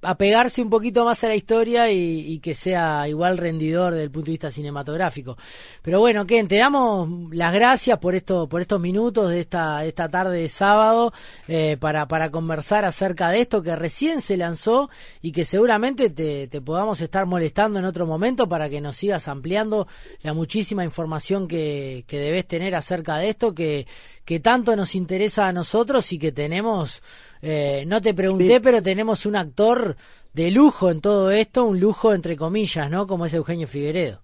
apegarse 0.02 0.62
un 0.62 0.70
poquito 0.70 1.06
más 1.06 1.24
a 1.24 1.28
la 1.28 1.36
historia 1.36 1.92
y, 1.92 2.40
que 2.40 2.54
sea 2.54 3.08
igual 3.08 3.38
rendidor 3.38 3.94
desde 3.94 4.04
el 4.04 4.12
punto 4.12 4.28
de 4.28 4.32
vista 4.32 4.52
cinematográfico. 4.52 5.38
Pero 5.82 6.00
bueno, 6.00 6.26
Ken, 6.26 6.48
te 6.48 6.58
damos 6.58 7.10
las 7.32 7.54
gracias 7.54 7.98
por 8.00 8.16
esto, 8.16 8.48
por 8.48 8.62
estos 8.62 8.80
minutos 8.80 9.30
de 9.30 9.42
esta, 9.42 9.86
esta 9.86 10.10
tarde 10.10 10.42
de 10.42 10.50
sábado 10.50 11.14
eh, 11.48 11.78
para, 11.80 12.08
para 12.08 12.30
conversar 12.30 12.86
acerca 12.86 13.30
de 13.30 13.42
esto 13.42 13.62
que 13.62 13.76
recién 13.76 14.22
se 14.22 14.38
lanzó 14.38 14.90
y 15.22 15.32
que 15.32 15.46
seguramente 15.46 16.10
te, 16.10 16.48
te, 16.48 16.62
podamos 16.62 17.02
estar 17.02 17.26
molestando 17.26 17.80
en 17.80 17.86
otro 17.86 18.06
momento 18.06 18.48
para 18.48 18.70
que 18.70 18.82
nos 18.82 18.98
sigas 18.98 19.28
ampliando 19.28 19.88
la 20.22 20.34
muchísima 20.34 20.84
información 20.84 21.48
que, 21.48 22.06
que 22.08 22.20
debes 22.20 22.48
tener 22.48 22.76
acerca 22.76 23.18
de 23.18 23.30
esto 23.30 23.54
que, 23.54 23.88
que 24.28 24.42
tanto 24.42 24.76
nos 24.76 24.94
interesa 24.94 25.48
a 25.48 25.54
nosotros 25.54 26.12
y 26.12 26.20
que 26.20 26.34
tenemos 26.34 27.02
eh, 27.42 27.84
no 27.88 28.02
te 28.02 28.14
pregunté, 28.14 28.60
pero 28.62 28.82
tenemos 28.82 29.26
un 29.26 29.36
actor 29.36 29.96
de 30.34 30.52
lujo 30.52 30.92
en 30.92 31.02
todo 31.02 31.32
esto, 31.32 31.66
un 31.66 31.80
lujo 31.80 32.14
entre 32.14 32.36
comillas, 32.36 32.90
¿no? 32.90 33.08
Como 33.08 33.26
es 33.26 33.34
Eugenio 33.34 33.68
Figueredo. 33.68 34.22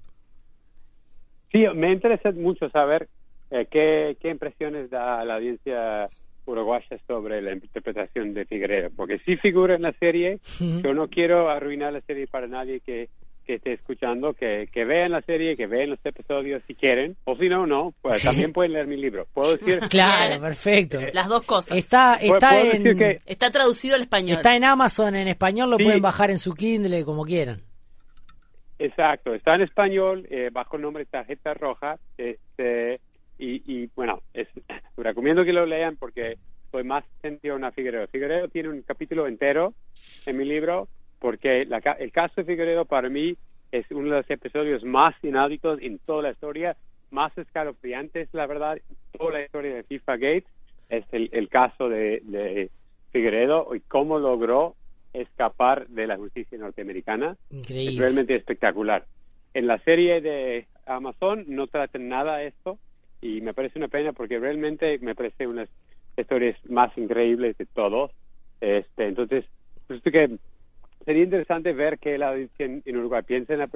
Sí, 1.52 1.66
me 1.76 1.92
interesa 1.94 2.32
mucho 2.32 2.70
saber 2.70 3.08
eh, 3.52 3.68
qué, 3.70 4.18
qué 4.20 4.30
impresiones 4.30 4.90
da 4.90 5.24
la 5.24 5.36
audiencia 5.36 6.10
uruguaya 6.46 6.98
sobre 7.08 7.42
la 7.42 7.54
interpretación 7.54 8.34
de 8.34 8.46
Figueredo, 8.46 8.90
porque 8.96 9.20
sí 9.20 9.38
figura 9.38 9.76
en 9.76 9.84
la 9.84 9.94
serie, 9.94 10.40
yo 10.60 10.94
no 10.94 11.08
quiero 11.08 11.50
arruinar 11.50 11.94
la 11.94 12.02
serie 12.02 12.28
para 12.28 12.48
nadie 12.48 12.82
que 12.82 13.10
que 13.44 13.56
esté 13.56 13.74
escuchando, 13.74 14.34
que, 14.34 14.68
que 14.72 14.86
vean 14.86 15.12
la 15.12 15.22
serie, 15.22 15.56
que 15.56 15.68
vean 15.68 15.92
los 15.92 16.06
episodios 16.06 16.62
si 16.68 16.76
quieren, 16.76 17.16
o 17.26 17.36
si 17.36 17.50
no, 17.50 17.66
no, 17.68 17.94
pues 18.02 18.24
también 18.24 18.54
pueden 18.54 18.74
leer 18.74 18.88
mi 18.88 18.98
libro. 18.98 19.28
¿Puedo 19.34 19.56
decir? 19.56 19.80
Claro, 19.90 20.42
perfecto. 20.42 21.00
Eh, 21.00 21.12
Las 21.14 21.28
dos 21.28 21.46
cosas. 21.46 21.78
Está, 21.78 22.16
está, 22.16 22.60
en, 22.60 23.20
está 23.26 23.52
traducido 23.52 23.96
al 23.96 24.02
español. 24.02 24.38
Está 24.38 24.56
en 24.56 24.64
Amazon 24.64 25.16
en 25.16 25.28
español, 25.28 25.70
lo 25.70 25.78
pueden 25.78 26.02
bajar 26.02 26.32
en 26.32 26.38
su 26.38 26.54
Kindle, 26.54 27.04
como 27.06 27.26
quieran. 27.26 27.62
Exacto, 28.80 29.34
está 29.34 29.56
en 29.56 29.62
español, 29.62 30.28
eh, 30.30 30.50
bajo 30.52 30.76
el 30.76 30.82
nombre 30.82 31.06
Tarjeta 31.06 31.54
Roja, 31.54 31.98
este, 32.18 33.00
y, 33.38 33.62
y 33.66 33.90
bueno, 33.96 34.22
es, 34.34 34.48
recomiendo 34.98 35.46
que 35.46 35.54
lo 35.54 35.66
lean 35.66 35.96
porque 35.98 36.38
soy 36.72 36.84
más 36.84 37.06
sentido 37.22 37.56
a 37.64 37.72
Figueredo. 37.72 38.08
Figueredo 38.08 38.48
tiene 38.48 38.70
un 38.70 38.82
capítulo 38.82 39.28
entero 39.28 39.74
en 40.26 40.38
mi 40.38 40.44
libro 40.44 40.88
porque 41.24 41.62
el 41.62 42.12
caso 42.12 42.34
de 42.36 42.44
Figueredo 42.44 42.84
para 42.84 43.08
mí 43.08 43.38
es 43.72 43.90
uno 43.92 44.10
de 44.10 44.18
los 44.18 44.30
episodios 44.30 44.84
más 44.84 45.16
inéditos 45.24 45.80
en 45.82 45.98
toda 46.00 46.24
la 46.24 46.32
historia, 46.32 46.76
más 47.12 47.32
escalofriantes, 47.38 48.28
la 48.34 48.46
verdad, 48.46 48.76
en 48.76 49.18
toda 49.18 49.32
la 49.32 49.46
historia 49.46 49.74
de 49.74 49.84
FIFA 49.84 50.18
Gates, 50.18 50.50
es 50.90 51.06
el, 51.14 51.48
caso 51.48 51.88
de, 51.88 52.70
Figueredo 53.14 53.74
y 53.74 53.80
cómo 53.80 54.20
logró 54.20 54.76
escapar 55.14 55.88
de 55.88 56.08
la 56.08 56.18
justicia 56.18 56.58
norteamericana. 56.58 57.38
Increíble. 57.52 57.94
Es 57.94 58.00
realmente 58.00 58.36
espectacular. 58.36 59.06
En 59.54 59.66
la 59.66 59.80
serie 59.80 60.20
de 60.20 60.68
Amazon 60.86 61.46
no 61.48 61.68
tratan 61.68 62.10
nada 62.10 62.40
de 62.40 62.48
esto 62.48 62.80
y 63.22 63.40
me 63.40 63.54
parece 63.54 63.80
una 63.80 63.88
pena 63.88 64.12
porque 64.12 64.40
realmente 64.40 65.00
me 65.00 65.16
parece 65.16 65.48
una 65.48 65.62
de 65.62 65.68
las 66.18 66.26
historias 66.26 66.58
más 66.70 66.98
increíbles 66.98 67.58
de 67.58 67.66
todos. 67.66 68.12
Este, 68.60 69.08
entonces, 69.08 69.46
que 69.88 70.38
sería 71.06 71.24
interesante 71.24 71.74
ver 71.74 72.00
que 72.00 72.18
la 72.18 72.30
audiencia 72.30 72.66
en, 72.66 72.98
Uruguay 72.98 73.22
piensa 73.26 73.54
en 73.54 73.60
la 73.60 73.70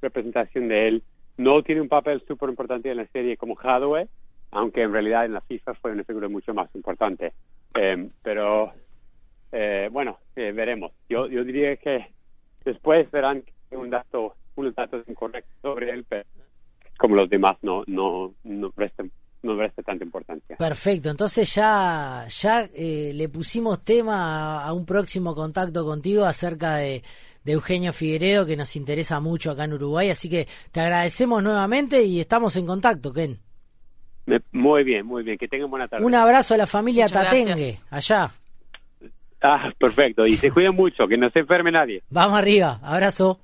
representación 0.00 0.68
de 0.68 0.88
él. 0.88 1.02
No 1.36 1.62
tiene 1.62 1.80
un 1.80 1.88
papel 1.88 2.22
súper 2.26 2.48
importante 2.48 2.90
en 2.90 2.96
la 2.96 3.06
serie 3.06 3.36
como 3.36 3.56
Hadwe, 3.58 4.08
aunque 4.50 4.82
en 4.82 4.92
realidad 4.92 5.24
en 5.24 5.34
la 5.34 5.40
FIFA 5.42 5.74
fue 5.74 5.92
una 5.92 6.04
figura 6.04 6.28
mucho 6.28 6.54
más 6.54 6.74
importante. 6.74 7.32
Em, 7.74 8.08
pero 8.22 8.72
eh, 9.52 9.88
bueno, 9.92 10.18
eh, 10.34 10.52
veremos. 10.52 10.92
Yo, 11.08 11.28
yo 11.28 11.44
diría 11.44 11.76
que 11.76 12.06
después 12.64 13.10
verán 13.10 13.42
un 13.70 13.90
dato, 13.90 14.34
unos 14.54 14.74
datos 14.74 15.06
incorrectos 15.08 15.54
sobre 15.60 15.90
él, 15.90 16.04
pero 16.08 16.24
como 16.98 17.16
los 17.16 17.28
demás 17.28 17.56
no, 17.62 17.84
no, 17.86 18.34
no 18.44 18.70
prestan 18.70 19.10
no 19.46 19.56
presta 19.56 19.82
tanta 19.82 20.04
importancia. 20.04 20.56
Perfecto, 20.56 21.10
entonces 21.10 21.54
ya, 21.54 22.26
ya 22.28 22.68
eh, 22.74 23.12
le 23.14 23.28
pusimos 23.28 23.84
tema 23.84 24.64
a, 24.64 24.72
un 24.72 24.84
próximo 24.84 25.34
contacto 25.34 25.84
contigo 25.84 26.24
acerca 26.24 26.76
de, 26.76 27.02
Eugenio 27.44 27.92
Figueredo, 27.92 28.44
que 28.44 28.56
nos 28.56 28.74
interesa 28.74 29.20
mucho 29.20 29.52
acá 29.52 29.64
en 29.64 29.74
Uruguay, 29.74 30.10
así 30.10 30.28
que 30.28 30.48
te 30.72 30.80
agradecemos 30.80 31.44
nuevamente 31.44 32.02
y 32.02 32.18
estamos 32.18 32.56
en 32.56 32.66
contacto, 32.66 33.12
Ken. 33.12 33.38
muy 34.50 34.82
bien, 34.82 35.06
muy 35.06 35.22
bien, 35.22 35.38
que 35.38 35.46
tengan 35.46 35.70
buena 35.70 35.86
tarde. 35.86 36.04
Un 36.04 36.16
abrazo 36.16 36.54
a 36.54 36.56
la 36.56 36.66
familia 36.66 37.08
Tatengue, 37.08 37.76
allá. 37.88 38.30
Ah, 39.40 39.70
perfecto, 39.78 40.26
y 40.26 40.36
se 40.36 40.50
cuiden 40.50 40.74
mucho, 40.74 41.06
que 41.06 41.16
no 41.16 41.30
se 41.30 41.38
enferme 41.38 41.70
nadie. 41.70 42.02
Vamos 42.10 42.36
arriba, 42.36 42.80
abrazo. 42.82 43.38